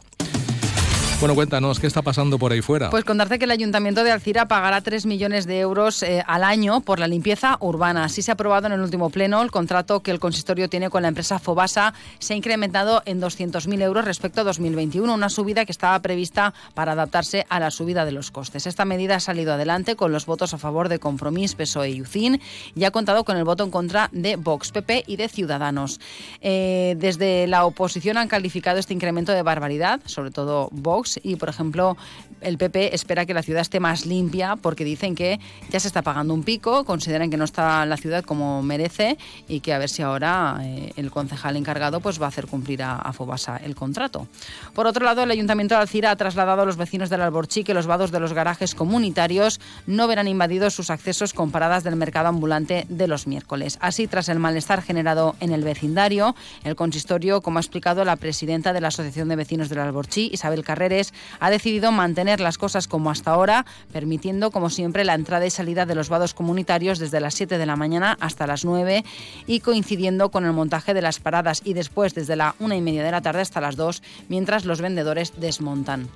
[1.25, 2.91] Bueno, cuéntanos, ¿qué está pasando por ahí fuera?
[2.91, 6.81] Pues contarte que el Ayuntamiento de Alcira pagará 3 millones de euros eh, al año
[6.81, 8.03] por la limpieza urbana.
[8.03, 9.41] Así se ha aprobado en el último pleno.
[9.41, 13.81] El contrato que el consistorio tiene con la empresa Fobasa se ha incrementado en 200.000
[13.81, 18.11] euros respecto a 2021, una subida que estaba prevista para adaptarse a la subida de
[18.11, 18.67] los costes.
[18.67, 22.39] Esta medida ha salido adelante con los votos a favor de Compromís, PSOE y UCIN
[22.75, 25.99] y ha contado con el voto en contra de Vox, PP y de Ciudadanos.
[26.41, 31.49] Eh, desde la oposición han calificado este incremento de barbaridad, sobre todo Vox, y por
[31.49, 31.97] ejemplo
[32.41, 36.01] el PP espera que la ciudad esté más limpia porque dicen que ya se está
[36.01, 39.17] pagando un pico, consideran que no está la ciudad como merece
[39.47, 42.83] y que a ver si ahora eh, el concejal encargado pues va a hacer cumplir
[42.83, 44.27] a, Fobasa el contrato.
[44.73, 47.73] Por otro lado, el Ayuntamiento de Alcira ha trasladado a los vecinos del Alborchí que
[47.73, 52.27] los vados de los garajes comunitarios no verán invadidos sus accesos con paradas del mercado
[52.27, 53.77] ambulante de los miércoles.
[53.81, 58.73] Así, tras el malestar generado en el vecindario, el consistorio, como ha explicado la presidenta
[58.73, 63.09] de la Asociación de Vecinos del Alborchí, Isabel Carreres, ha decidido mantener las cosas como
[63.09, 67.33] hasta ahora, permitiendo, como siempre, la entrada y salida de los vados comunitarios desde las
[67.35, 69.03] 7 de la mañana hasta las 9
[69.47, 73.03] y coincidiendo con el montaje de las paradas y después desde la una y media
[73.03, 76.07] de la tarde hasta las 2, mientras los vendedores desmontan.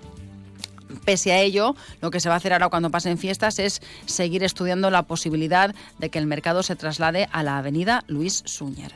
[1.06, 4.44] Pese a ello, lo que se va a hacer ahora cuando pasen fiestas es seguir
[4.44, 8.94] estudiando la posibilidad de que el mercado se traslade a la avenida Luis Suñer.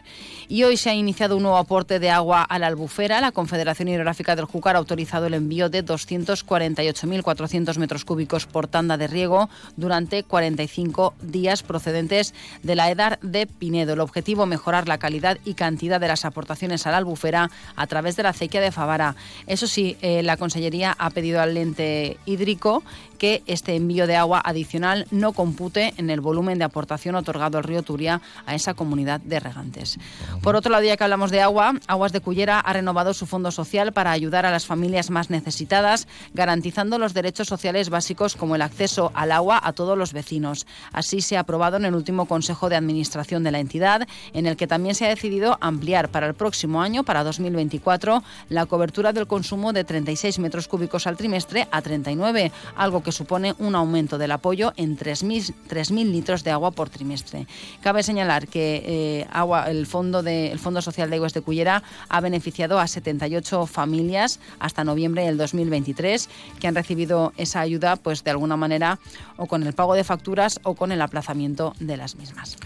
[0.48, 3.22] Y hoy se ha iniciado un nuevo aporte de agua a la albufera.
[3.22, 8.98] La Confederación Hidrográfica del Júcar ha autorizado el envío de 248.400 metros cúbicos por tanda
[8.98, 12.34] de riego durante 45 días procedentes
[12.64, 13.94] de la EDAR de Pinedo.
[13.94, 18.16] El objetivo, mejorar la calidad y cantidad de las aportaciones a la albufera a través
[18.16, 19.16] de la acequia de Favara.
[19.48, 21.83] Eso sí, eh, la Consellería ha pedido al ente
[22.26, 22.84] hídrico
[23.24, 27.64] que este envío de agua adicional no compute en el volumen de aportación otorgado al
[27.64, 29.98] río Turia a esa comunidad de regantes.
[30.42, 33.52] Por otro lado, ya que hablamos de agua, Aguas de Cullera ha renovado su fondo
[33.52, 38.62] social para ayudar a las familias más necesitadas, garantizando los derechos sociales básicos como el
[38.62, 40.68] acceso al agua a todos los vecinos.
[40.92, 44.58] Así se ha aprobado en el último Consejo de Administración de la entidad, en el
[44.58, 49.28] que también se ha decidido ampliar para el próximo año, para 2024, la cobertura del
[49.28, 54.32] consumo de 36 metros cúbicos al trimestre a 39, algo que supone un aumento del
[54.32, 57.48] apoyo en 3.000 3.000 litros de agua por trimestre.
[57.82, 61.84] Cabe señalar que eh, agua, el, fondo de, el Fondo Social de Aguas de Cullera
[62.10, 68.24] ha beneficiado a 78 familias hasta noviembre del 2023 que han recibido esa ayuda pues
[68.24, 69.00] de alguna manera
[69.38, 72.58] o con el pago de facturas o con el aplazamiento de las mismas.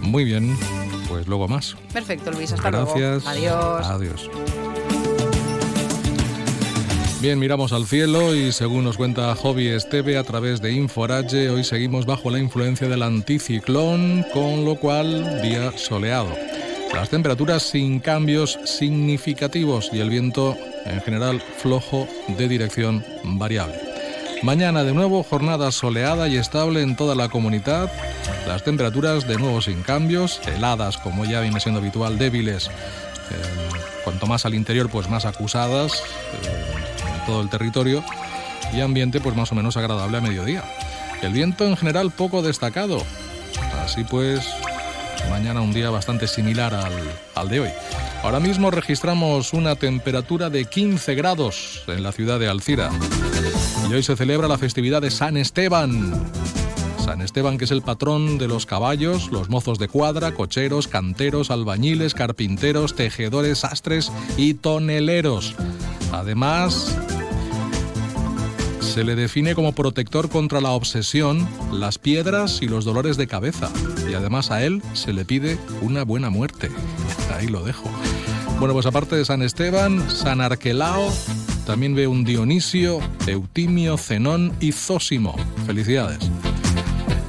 [0.00, 0.56] Muy bien,
[1.08, 1.76] pues luego más.
[1.92, 3.24] Perfecto, Luis, hasta Gracias.
[3.24, 3.78] luego.
[3.78, 3.86] Adiós.
[3.86, 4.30] Adiós.
[7.24, 11.64] Bien, miramos al cielo y según nos cuenta Hobby Esteve a través de Inforage, hoy
[11.64, 16.28] seguimos bajo la influencia del anticiclón, con lo cual día soleado.
[16.92, 20.54] Las temperaturas sin cambios significativos y el viento
[20.84, 22.06] en general flojo
[22.36, 23.76] de dirección variable.
[24.42, 27.90] Mañana de nuevo jornada soleada y estable en toda la comunidad.
[28.46, 32.66] Las temperaturas de nuevo sin cambios, heladas como ya viene siendo habitual, débiles.
[32.66, 32.70] eh,
[34.04, 36.02] cuanto más al interior, pues más acusadas
[36.42, 36.73] eh,
[37.24, 38.04] todo el territorio
[38.72, 40.64] y ambiente pues más o menos agradable a mediodía.
[41.22, 43.02] El viento en general poco destacado.
[43.82, 44.46] Así pues,
[45.30, 46.92] mañana un día bastante similar al,
[47.34, 47.70] al de hoy.
[48.22, 52.90] Ahora mismo registramos una temperatura de 15 grados en la ciudad de Alcira.
[53.88, 56.12] Y hoy se celebra la festividad de San Esteban.
[57.04, 61.50] San Esteban, que es el patrón de los caballos, los mozos de cuadra, cocheros, canteros,
[61.50, 65.54] albañiles, carpinteros, tejedores, sastres y toneleros.
[66.12, 66.96] Además,
[68.94, 73.68] se le define como protector contra la obsesión, las piedras y los dolores de cabeza.
[74.08, 76.70] Y además a él se le pide una buena muerte.
[77.36, 77.90] Ahí lo dejo.
[78.60, 81.12] Bueno, pues aparte de San Esteban, San Arquelao,
[81.66, 85.34] también ve un Dionisio, Eutimio, Zenón y Zósimo.
[85.66, 86.30] Felicidades.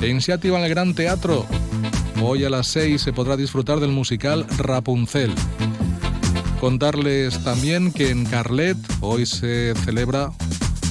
[0.01, 1.47] En Seattle, en el Gran Teatro,
[2.21, 5.33] hoy a las 6 se podrá disfrutar del musical Rapunzel.
[6.59, 10.31] Contarles también que en Carlet hoy se celebra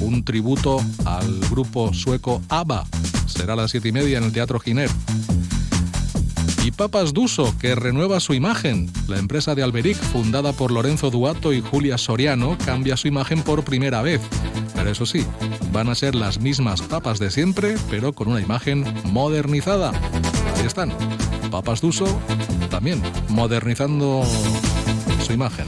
[0.01, 2.85] un tributo al grupo sueco ABBA.
[3.27, 4.91] Será a las siete y media en el Teatro Giner.
[6.65, 8.91] Y Papas Duso, que renueva su imagen.
[9.07, 13.65] La empresa de Alberic, fundada por Lorenzo Duato y Julia Soriano, cambia su imagen por
[13.65, 14.21] primera vez.
[14.75, 15.27] Pero eso sí,
[15.73, 19.91] van a ser las mismas papas de siempre, pero con una imagen modernizada.
[20.57, 20.93] Ahí están.
[21.51, 22.07] Papas Duso
[22.71, 24.25] también modernizando
[25.25, 25.67] su imagen.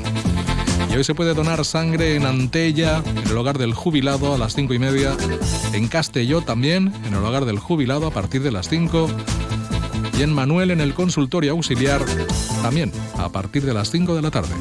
[0.97, 4.72] Hoy se puede donar sangre en Antella, en el hogar del jubilado a las cinco
[4.72, 5.14] y media.
[5.74, 9.07] En Castelló también, en el hogar del jubilado a partir de las 5.
[10.18, 12.03] Y en Manuel, en el consultorio auxiliar,
[12.62, 14.55] también a partir de las 5 de la tarde.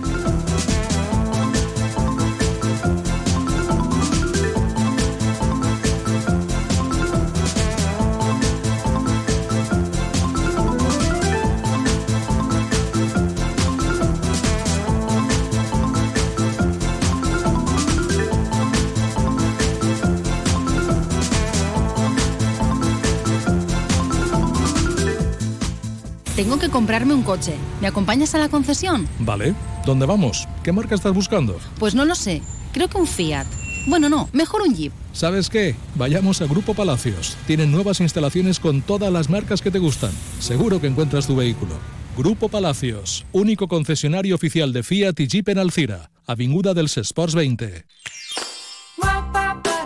[26.66, 27.54] Que comprarme un coche.
[27.80, 29.08] ¿Me acompañas a la concesión?
[29.20, 29.54] Vale,
[29.86, 30.48] ¿dónde vamos?
[30.64, 31.60] ¿Qué marca estás buscando?
[31.78, 32.42] Pues no lo sé.
[32.74, 33.46] Creo que un Fiat.
[33.88, 34.92] Bueno, no, mejor un Jeep.
[35.14, 35.76] ¿Sabes qué?
[35.94, 37.38] Vayamos a Grupo Palacios.
[37.46, 40.12] Tienen nuevas instalaciones con todas las marcas que te gustan.
[40.40, 41.76] Seguro que encuentras tu vehículo.
[42.18, 47.86] Grupo Palacios, único concesionario oficial de Fiat y Jeep en Alcira, Avinguda dels Esports 20.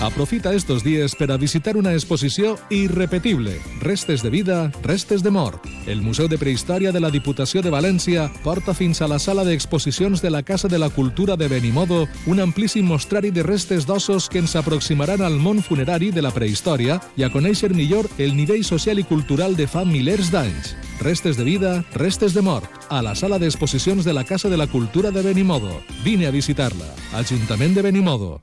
[0.00, 5.64] Aprofita estos días para visitar una exposició irrepetible, Restes de vida, restes de mort.
[5.86, 10.20] El Museu de Prehistòria de la Diputació de València porta fins a la sala d'exposicions
[10.20, 14.38] de la Casa de la Cultura de Benimodo un amplíssim mostrari de restes d'ossos que
[14.38, 19.00] ens aproximaran al món funerari de la prehistòria i a conèixer millor el nivell social
[19.00, 20.74] i cultural de fa milers d'anys.
[21.00, 24.66] Restes de vida, restes de mort, a la sala d'exposicions de la Casa de la
[24.66, 25.80] Cultura de Benimodo.
[26.04, 26.92] Vine a visitarla.
[27.14, 28.42] Ajuntament de Benimodo.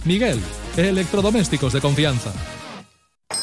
[0.05, 0.39] Miguel,
[0.77, 2.31] electrodomésticos de confianza.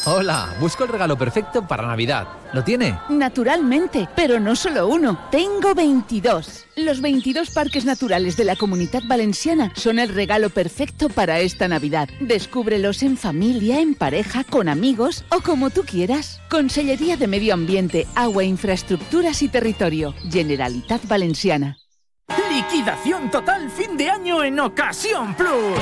[0.05, 2.27] Hola, busco el regalo perfecto para Navidad.
[2.53, 2.97] ¿Lo tiene?
[3.09, 5.27] Naturalmente, pero no solo uno.
[5.31, 6.65] Tengo 22.
[6.77, 12.07] Los 22 parques naturales de la Comunidad Valenciana son el regalo perfecto para esta Navidad.
[12.19, 16.39] Descúbrelos en familia, en pareja, con amigos o como tú quieras.
[16.49, 20.13] Consellería de Medio Ambiente, Agua, Infraestructuras y Territorio.
[20.29, 21.78] Generalitat Valenciana.
[22.49, 25.79] Liquidación total fin de año en Ocasión Plus.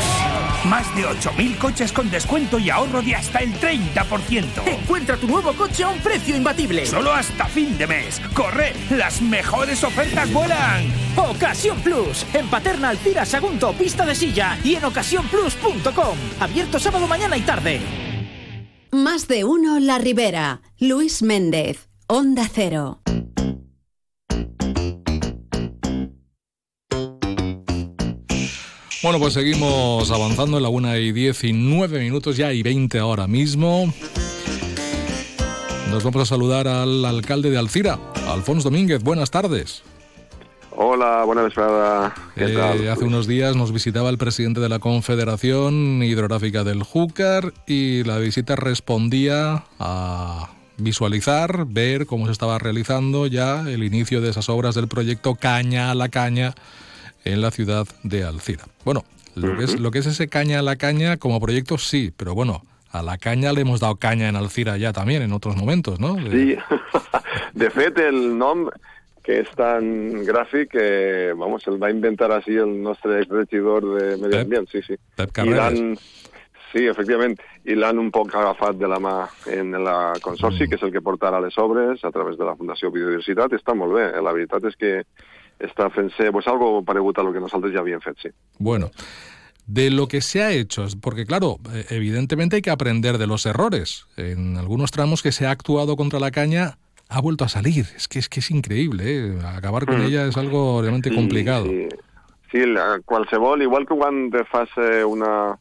[0.66, 4.66] Más de 8.000 coches con descuento y ahorro de hasta el 30%.
[4.66, 6.86] Encuentra tu nuevo coche a un precio imbatible.
[6.86, 8.22] Solo hasta fin de mes.
[8.34, 8.74] ¡Corre!
[8.90, 10.86] ¡Las mejores ofertas vuelan!
[11.16, 12.26] Ocasión Plus.
[12.34, 16.18] En Paterna Alcira Sagunto, pista de silla y en ocasiónplus.com.
[16.40, 17.82] Abierto sábado, mañana y tarde.
[18.92, 20.62] Más de uno La Ribera.
[20.80, 21.90] Luis Méndez.
[22.08, 23.02] Onda Cero.
[29.08, 33.94] Bueno, pues seguimos avanzando en la 1 y 19 minutos ya y 20 ahora mismo.
[35.90, 37.98] Nos vamos a saludar al alcalde de Alcira,
[38.28, 39.02] Alfonso Domínguez.
[39.02, 39.82] Buenas tardes.
[40.76, 42.14] Hola, buenas vesprada.
[42.36, 42.90] ¿Qué Eh, tal?
[42.90, 48.18] hace unos días nos visitaba el presidente de la Confederación Hidrográfica del Júcar y la
[48.18, 54.76] visita respondía a visualizar, ver cómo se estaba realizando ya el inicio de esas obras
[54.76, 56.56] del proyecto Caña a la Caña
[57.32, 58.66] en la ciudad de Alcira.
[58.86, 59.04] Bueno,
[59.36, 62.34] lo, que es, lo que es ese Caña a la Caña como proyecto sí, pero
[62.34, 62.62] bueno,
[62.92, 66.16] a la caña le hemos dado caña en Alcira ya también en otros momentos, ¿no?
[66.32, 66.58] Sí,
[67.54, 68.68] de fet el nom
[69.28, 74.40] que és tan gràfic que, vamos, el va inventar així el nostre exregidor de Medi
[74.40, 74.96] Ambient, sí, sí.
[75.18, 75.76] Pep Carreras.
[76.72, 77.36] sí, efectivament,
[77.68, 80.70] i l'han un poc agafat de la mà en la Consorci, Mm.
[80.70, 83.52] que és el que portarà les obres a través de la Fundació Biodiversitat.
[83.52, 84.22] Està molt bé, eh?
[84.24, 85.04] la veritat és que
[85.60, 88.30] està fent-se pues, algo paregut a lo que nosaltres ja havíem fet, sí.
[88.60, 88.92] Bueno,
[89.66, 93.46] de lo que se ha hecho, porque claro, eh, evidentemente hay que aprender de los
[93.46, 94.06] errores.
[94.16, 96.78] En algunos tramos que se ha actuado contra la caña
[97.10, 97.86] ha vuelto a salir.
[97.96, 99.40] Es que es que es increíble, ¿eh?
[99.46, 100.06] acabar con Mm.
[100.06, 101.66] ella es algo realmente Sí, complicado.
[101.66, 101.88] Sí,
[102.52, 105.58] sí la, qualsevol, igual que quan te fas eh, una,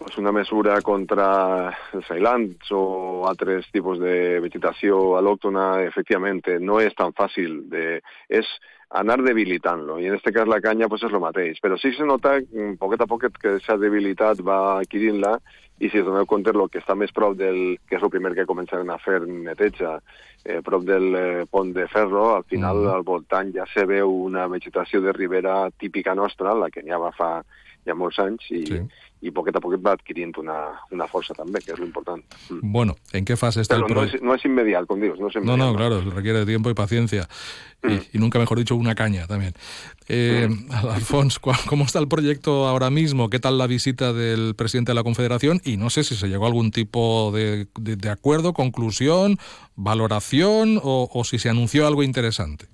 [0.00, 6.96] pues una mesura contra els ailants o altres tipus de vegetació al·lòctona, efectivamente, no és
[6.96, 7.58] tan fàcil.
[7.68, 8.00] De,
[8.32, 8.48] és
[8.96, 11.60] anar debilitant-lo, i en aquest cas la canya pues, és el mateix.
[11.60, 15.36] Però sí se nota, mm, poquet a poquet, que aquesta debilitat va adquirint-la,
[15.80, 18.34] i si us doneu compte, el que està més prop del, que és el primer
[18.34, 19.98] que començaran a fer neteja,
[20.44, 24.48] eh, prop del eh, pont de ferro, al final al voltant ja se veu una
[24.48, 27.42] vegetació de ribera típica nostra, la que n'hi ha fa
[27.86, 28.80] ja molts anys, i, sí.
[29.22, 30.56] i poquet a poquet va adquirint una,
[30.92, 32.22] una força també, que és l'important.
[32.50, 32.72] Mm.
[32.72, 34.24] Bueno, ¿en qué fase está el no proyecto?
[34.24, 35.58] no és immediat, com dius, no és No, immediat.
[35.58, 37.28] no, claro, requiere tiempo y paciencia.
[37.82, 37.88] Mm.
[37.92, 39.54] Y, y nunca mejor dicho, una caña también.
[40.08, 43.30] Eh, Alfonso, ¿cu- ¿cómo está el proyecto ahora mismo?
[43.30, 45.60] ¿Qué tal la visita del presidente de la Confederación?
[45.64, 49.38] Y no sé si se llegó a algún tipo de, de- de acuerdo, conclusión,
[49.76, 52.66] valoración o, o si se anunció algo interesante.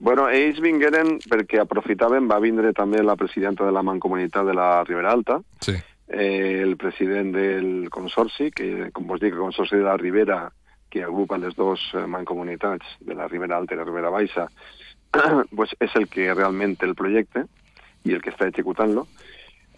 [0.00, 4.82] Bueno, ells vingueren perquè aprofitaven, va vindre també la presidenta de la Mancomunitat de la
[4.88, 5.74] Ribera Alta, Sí.
[6.08, 10.50] eh, el president del Consorci, que com vos dic, el Consorci de la Ribera,
[10.88, 14.48] que agrupa les dues eh, mancomunitats de la Ribera Alta i la Ribera Baixa,
[15.56, 17.44] pues és el que realment té el projecte
[18.04, 19.06] i el que està executant-lo.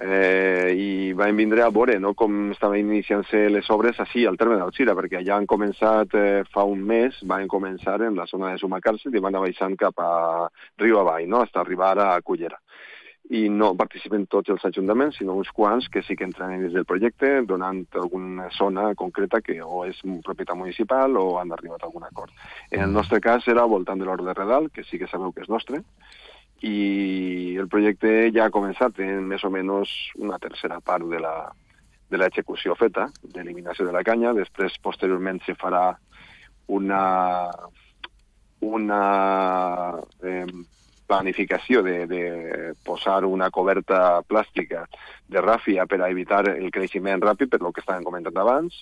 [0.02, 4.56] Eh, I vam vindre a veure no, com estaven iniciant-se les obres així al terme
[4.58, 8.58] d'Alzira, perquè ja han començat eh, fa un mes, van començar en la zona de
[8.58, 10.48] Sumacàrcel i van anar baixant cap a
[10.82, 11.44] riu avall, no?
[11.46, 12.58] fins arribar a Cullera
[13.32, 16.84] i no participen tots els ajuntaments, sinó uns quants que sí que entren dins del
[16.88, 22.04] projecte, donant alguna zona concreta que o és propietat municipal o han arribat a algun
[22.08, 22.34] acord.
[22.70, 25.32] En el nostre cas era al voltant de l'Hort de Redal, que sí que sabeu
[25.32, 25.84] que és nostre,
[26.62, 31.34] i el projecte ja ha començat en més o menys una tercera part de la
[32.12, 34.34] de l'execució feta, d'eliminació de la canya.
[34.36, 35.86] Després, posteriorment, se farà
[36.76, 37.02] una,
[38.60, 39.00] una
[40.20, 40.44] eh,
[41.06, 42.22] planificació de, de
[42.84, 44.86] posar una coberta plàstica
[45.28, 48.76] de ràfia per a evitar el creixement ràpid, per lo que estàvem comentant abans,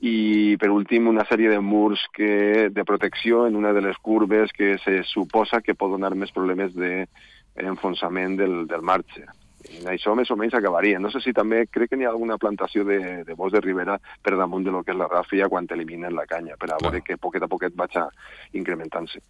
[0.00, 4.52] i per últim una sèrie de murs que, de protecció en una de les curves
[4.52, 9.26] que se suposa que pot donar més problemes d'enfonsament del, del marge.
[9.78, 10.98] En això més o menys acabaria.
[10.98, 13.98] No sé si també crec que n'hi ha alguna plantació de, de bosc de ribera
[14.22, 17.02] per damunt de lo que és la ràfia quan eliminen la canya, per a veure
[17.02, 17.90] que poquet a poquet vaig
[18.52, 19.20] incrementant-se.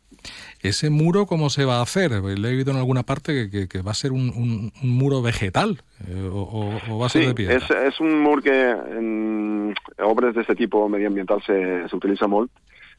[0.63, 2.11] ¿Ese muro cómo se va a hacer?
[2.13, 4.91] Le he oído en alguna parte que, que- que va a ser un, un- un
[4.99, 7.57] muro vegetal eh, o, o- va a ser Sí, de piedra.
[7.57, 9.75] és, és un mur que en
[10.05, 12.51] obres d'aquest tipus mediambiental se- s'utilitza molt.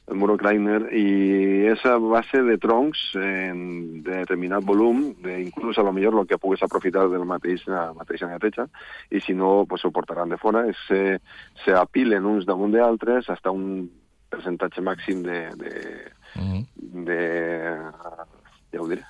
[0.09, 3.59] El muro Kreiner, i és a base de troncs en
[4.05, 7.91] de determinat volum, de inclús a lo millor el que puguis aprofitar del mateix, la
[7.97, 8.65] mateixa neteja,
[9.13, 11.19] i si no, pues, ho portaran de fora, se,
[11.63, 13.85] se apilen uns damunt d'altres hasta un
[14.29, 15.73] percentatge màxim de, de,
[17.05, 17.21] de
[18.73, 19.05] ja ho diré,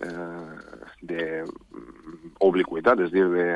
[0.00, 1.28] eh, de
[2.40, 3.46] oblicuitat, és dir, de,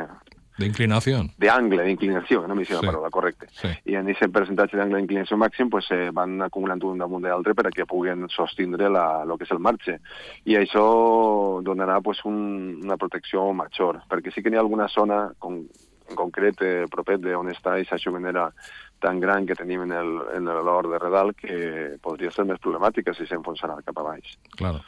[0.58, 1.32] De inclinación.
[1.36, 2.86] de angle, d'inclinació, no m'hi sé la Sí.
[2.86, 3.46] paraula correcta.
[3.52, 3.68] Sí.
[3.84, 7.54] I en aquest percentatge d'angle d'inclinació màxim pues, eh, van acumulant un damunt de l'altre
[7.54, 10.00] perquè puguen sostindre la, lo que és el marge.
[10.44, 15.32] I això donarà pues, un, una protecció major, perquè sí que n'hi ha alguna zona
[15.38, 15.66] con,
[16.08, 18.50] en concret eh, propet d'on està aquesta xumenera
[18.98, 23.12] tan gran que tenim en el- en l'hort de Redal que podria ser més problemàtica
[23.14, 24.38] si s'enfonsarà cap a baix.
[24.56, 24.80] Claro.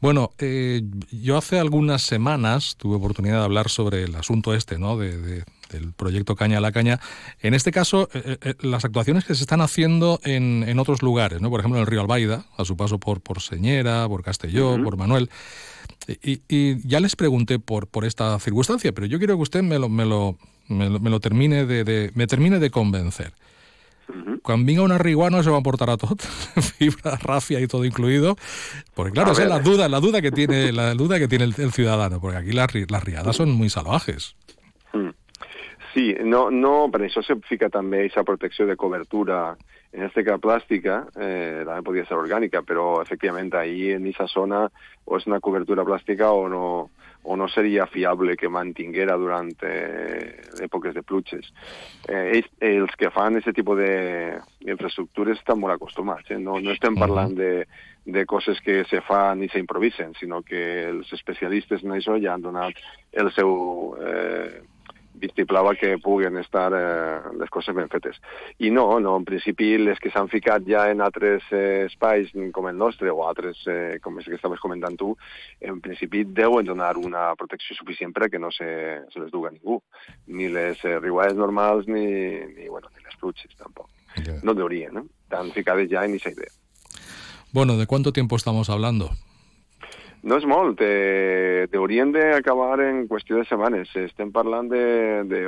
[0.00, 4.96] Bueno, eh, yo hace algunas semanas tuve oportunidad de hablar sobre el asunto este, ¿no?
[4.96, 6.98] De, de- del proyecto Caña a la Caña.
[7.40, 11.42] En este caso, eh, eh, las actuaciones que se están haciendo en, en otros lugares,
[11.42, 11.50] ¿no?
[11.50, 14.96] Por ejemplo, en el río Albaida, a su paso por, por Señera, por Castelló, por
[14.96, 15.28] Manuel.
[16.22, 19.78] Y, y ya les pregunté por, por esta circunstancia, pero yo quiero que usted me
[19.78, 20.38] lo, me lo,
[20.68, 23.34] me lo, me lo termine de, de- me termine de convencer.
[24.42, 26.22] Quan vinga un arriguano se va a portar a tot,
[26.78, 28.36] fibra, rafia y todo incluido,
[28.94, 31.44] porque claro, A esa es la duda, la duda que tiene, la duda que tiene
[31.44, 34.34] el, el ciudadano, porque aquí las, las riadas son muy salvajes.
[35.94, 39.56] Sí, no, no, per això se fica també aquesta protecció de cobertura,
[39.90, 44.66] en este cas plàstica, eh, també podria ser orgànica, però efectivament ahí en aquesta zona
[45.06, 46.66] o és una cobertura plàstica o no,
[47.28, 51.50] o no seria fiable que mantinguera durant eh, èpoques de pluges.
[52.08, 56.40] Eh, ells, els que fan aquest tipus d'infraestructures estan molt acostumats, eh?
[56.40, 57.52] no, no estem parlant de,
[58.08, 62.48] de coses que se fan i s'improvisen, sinó que els especialistes en això ja han
[62.48, 62.80] donat
[63.12, 63.52] el seu
[64.00, 64.64] eh,
[65.20, 68.18] vistiplava que puguen estar eh, les coses ben fetes.
[68.58, 72.68] I no, no, en principi les que s'han ficat ja en altres eh, espais com
[72.70, 75.14] el nostre o altres, eh, com els que estaves comentant tu,
[75.60, 78.68] en principi deuen donar una protecció suficient per que no se,
[79.12, 79.80] se les duga ningú.
[80.26, 82.06] Ni les eh, riuades normals ni,
[82.54, 83.90] ni, bueno, ni les pluges tampoc.
[84.42, 85.06] No deurien, no?
[85.28, 86.50] Estan ficades ja en aquesta idea.
[87.52, 89.10] Bueno, ¿de cuánto tiempo estamos hablando?
[90.22, 93.90] No és molt, eh, haurien d'acabar en qüestió de setmanes.
[93.94, 95.44] Estem parlant de, de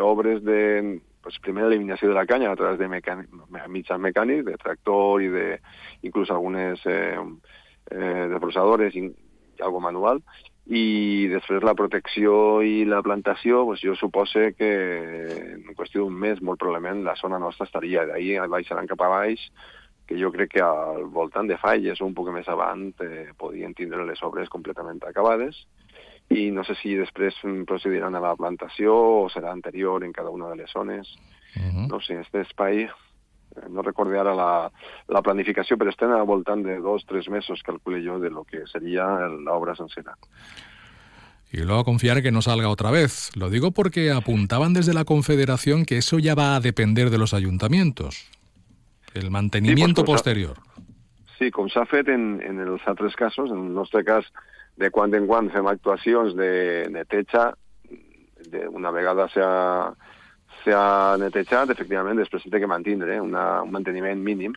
[0.46, 3.26] de, pues, primer eliminació de la canya a través de mecànic,
[3.68, 5.60] mitjans mecànics, de tractor i de
[6.02, 7.18] inclús algunes eh,
[7.90, 9.10] eh, desbrossadores i
[9.60, 10.22] algo manual,
[10.66, 14.70] i després la protecció i la plantació, pues, jo supose que
[15.56, 19.50] en qüestió d'un mes, molt probablement, la zona nostra estaria d'ahir baixaran cap a baix,
[20.10, 23.76] que jo crec que al voltant de Falles o un poc més avant eh, podien
[23.78, 25.60] tindre les obres completament acabades
[26.34, 30.34] i no sé si després mm, procediran a la plantació o serà anterior en cada
[30.34, 31.14] una de les zones.
[31.90, 34.50] No sé, este espai, eh, no recordé ara la,
[35.10, 38.62] la planificació, però estem al voltant de dos, tres mesos, calcule jo, de lo que
[38.70, 40.14] seria l'obra sencera.
[41.52, 43.30] Y luego a confiar que no salga otra vez.
[43.34, 47.34] Lo digo porque apuntaban desde la Confederación que eso ya va a depender de los
[47.34, 48.39] ayuntamientos.
[49.14, 50.56] El mantenimiento Sí, pues, posterior.
[51.38, 54.26] Sí, com s'ha fet en, en els altres casos, en el nostre cas,
[54.76, 57.50] de quan en quan fem actuacions de neteja,
[58.50, 59.50] de, una vegada s'ha
[60.60, 64.52] s'ha netejat, efectivament, després s'ha de mantindre eh, una, un manteniment mínim,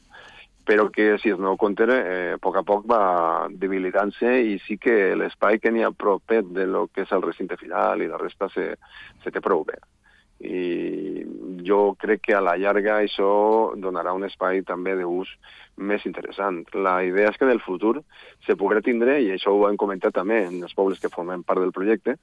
[0.68, 4.78] però que si es no compte, eh, a poc a poc va debilitant-se i sí
[4.78, 8.20] que l'espai que n'hi ha propet de lo que és el recinte final i la
[8.20, 8.74] resta se,
[9.24, 9.80] se té prou bé
[10.44, 11.24] i
[11.64, 15.32] jo crec que a la llarga això donarà un espai també d'ús
[15.78, 16.60] més interessant.
[16.76, 18.04] La idea és que del futur
[18.46, 21.64] se podrà tindre, i això ho hem comentat també en els pobles que formen part
[21.64, 22.18] del projecte,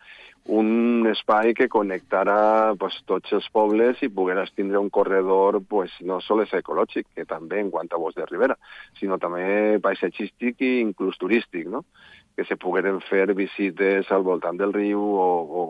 [0.46, 6.20] un espai que connectarà pues, tots els pobles i pogueràs tindre un corredor pues, no
[6.20, 8.58] sols ecològic, que també en quant a bosc de ribera,
[9.00, 11.84] sinó també paisatgístic i inclús turístic, no?
[12.36, 15.26] que se pogueren fer visites al voltant del riu o,
[15.60, 15.62] o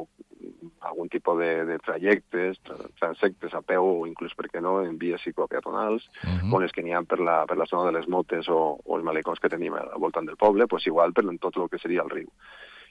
[0.81, 4.99] algun tipus de, de trajectes, tra- transectes a peu o inclús, per què no, en
[4.99, 6.09] vies ciclopeatonals,
[6.51, 8.97] com les que n'hi ha per la, per la zona de les motes o, o
[8.99, 11.79] els malecons que tenim al voltant del poble, pues igual per en tot el que
[11.79, 12.29] seria el riu.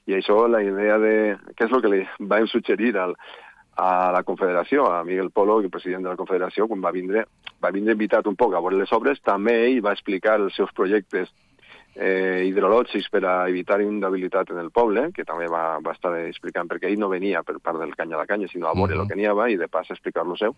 [0.08, 1.14] I això, la idea de...
[1.56, 2.02] Què és el que li
[2.32, 3.14] vam suggerir al,
[3.80, 7.26] a la Confederació, a Miguel Polo, el president de la Confederació, quan va vindre,
[7.64, 10.72] va vindre invitat un poc a veure les obres, també ell va explicar els seus
[10.76, 11.32] projectes
[11.96, 16.70] eh, hidrològics per a evitar inundabilitat en el poble, que també va, va estar explicant,
[16.70, 19.18] perquè ell no venia per part del Canya la Canya, sinó a veure el que
[19.20, 20.56] n'hi havia i de pas explicar lo seu.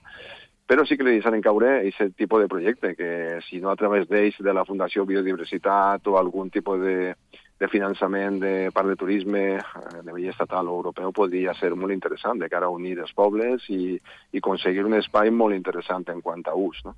[0.71, 4.07] Però sí que li deixaren caure aquest tipus de projecte, que si no a través
[4.07, 7.15] d'ells, de la Fundació Biodiversitat o algun tipus de,
[7.61, 11.93] de finançament de part de turisme eh, a nivell estatal o europeu podria ser molt
[11.93, 13.97] interessant de cara a unir els pobles i,
[14.31, 16.81] i aconseguir un espai molt interessant en quant a ús.
[16.85, 16.95] No?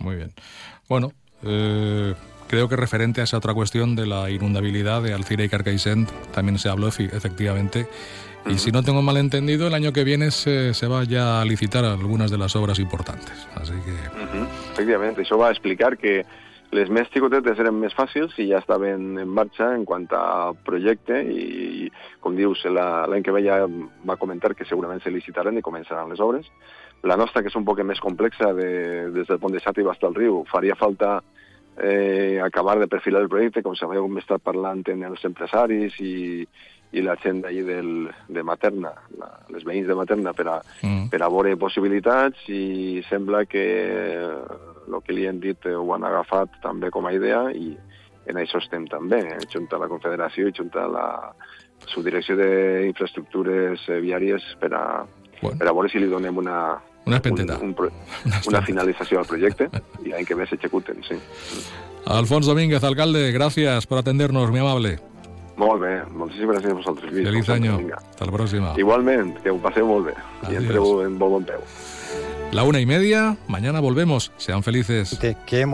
[0.00, 0.32] Muy bien.
[0.88, 1.12] Bueno,
[1.44, 2.14] eh,
[2.50, 6.58] creo que referente a esa otra cuestión de la inundabilidad de Alcira y Carcaixent también
[6.58, 7.86] se habló efectivamente.
[8.46, 11.44] Y si no tengo mal entendido, el año que viene se, se va ya a
[11.44, 13.46] licitar algunas de las obras importantes.
[13.54, 14.46] Así que Mhm.
[14.72, 16.24] Efectivament, això va explicar que
[16.72, 21.22] les més xicotetes eren més fàcils i ja estaven en marxa en quant a projecte
[21.22, 21.90] i,
[22.20, 23.66] com dius, la- l'any que ve ja
[24.08, 26.46] va comentar que segurament se licitaran i començaran les obres.
[27.02, 30.04] La nostra, que és un poc més complexa, de, des del pont de Xàtiva fins
[30.04, 31.22] al riu, faria falta
[31.78, 36.46] eh, acabar de perfilar el projecte, com sabeu, hem estat parlant amb els empresaris i,
[36.92, 41.08] i la gent d'ahir del- de Materna, la, les veïns de Materna, per a, mm.
[41.12, 43.64] per a veure possibilitats i sembla que
[44.90, 47.76] el que li han dit eh, ho han agafat també com a idea i
[48.30, 51.06] en això estem també, eh, junt a la Confederació i junt a la
[51.88, 54.84] Subdirecció d'Infraestructures eh, Viàries per a,
[55.40, 56.58] per a veure si li donem una,
[57.10, 57.58] una espenteta.
[57.58, 57.92] un, un, pro-
[58.48, 59.68] una finalització al projecte
[60.04, 61.14] i l'any que ve s'executen, sí.
[62.06, 64.98] Alfonso Domínguez, alcalde, gracias por atendernos, muy amable.
[65.60, 67.12] Molt bé, moltíssimes gràcies a vosaltres.
[67.12, 67.26] Lluís.
[67.28, 67.46] Feliz
[67.76, 67.96] vinga.
[68.00, 68.72] Hasta la próxima.
[68.80, 70.62] Igualment, que ho passeu molt bé i Adiós.
[70.64, 71.60] entreu en molt bon peu.
[72.52, 74.32] La una y media, mañana volvemos.
[74.38, 75.18] Sean felices.
[75.20, 75.68] que hemos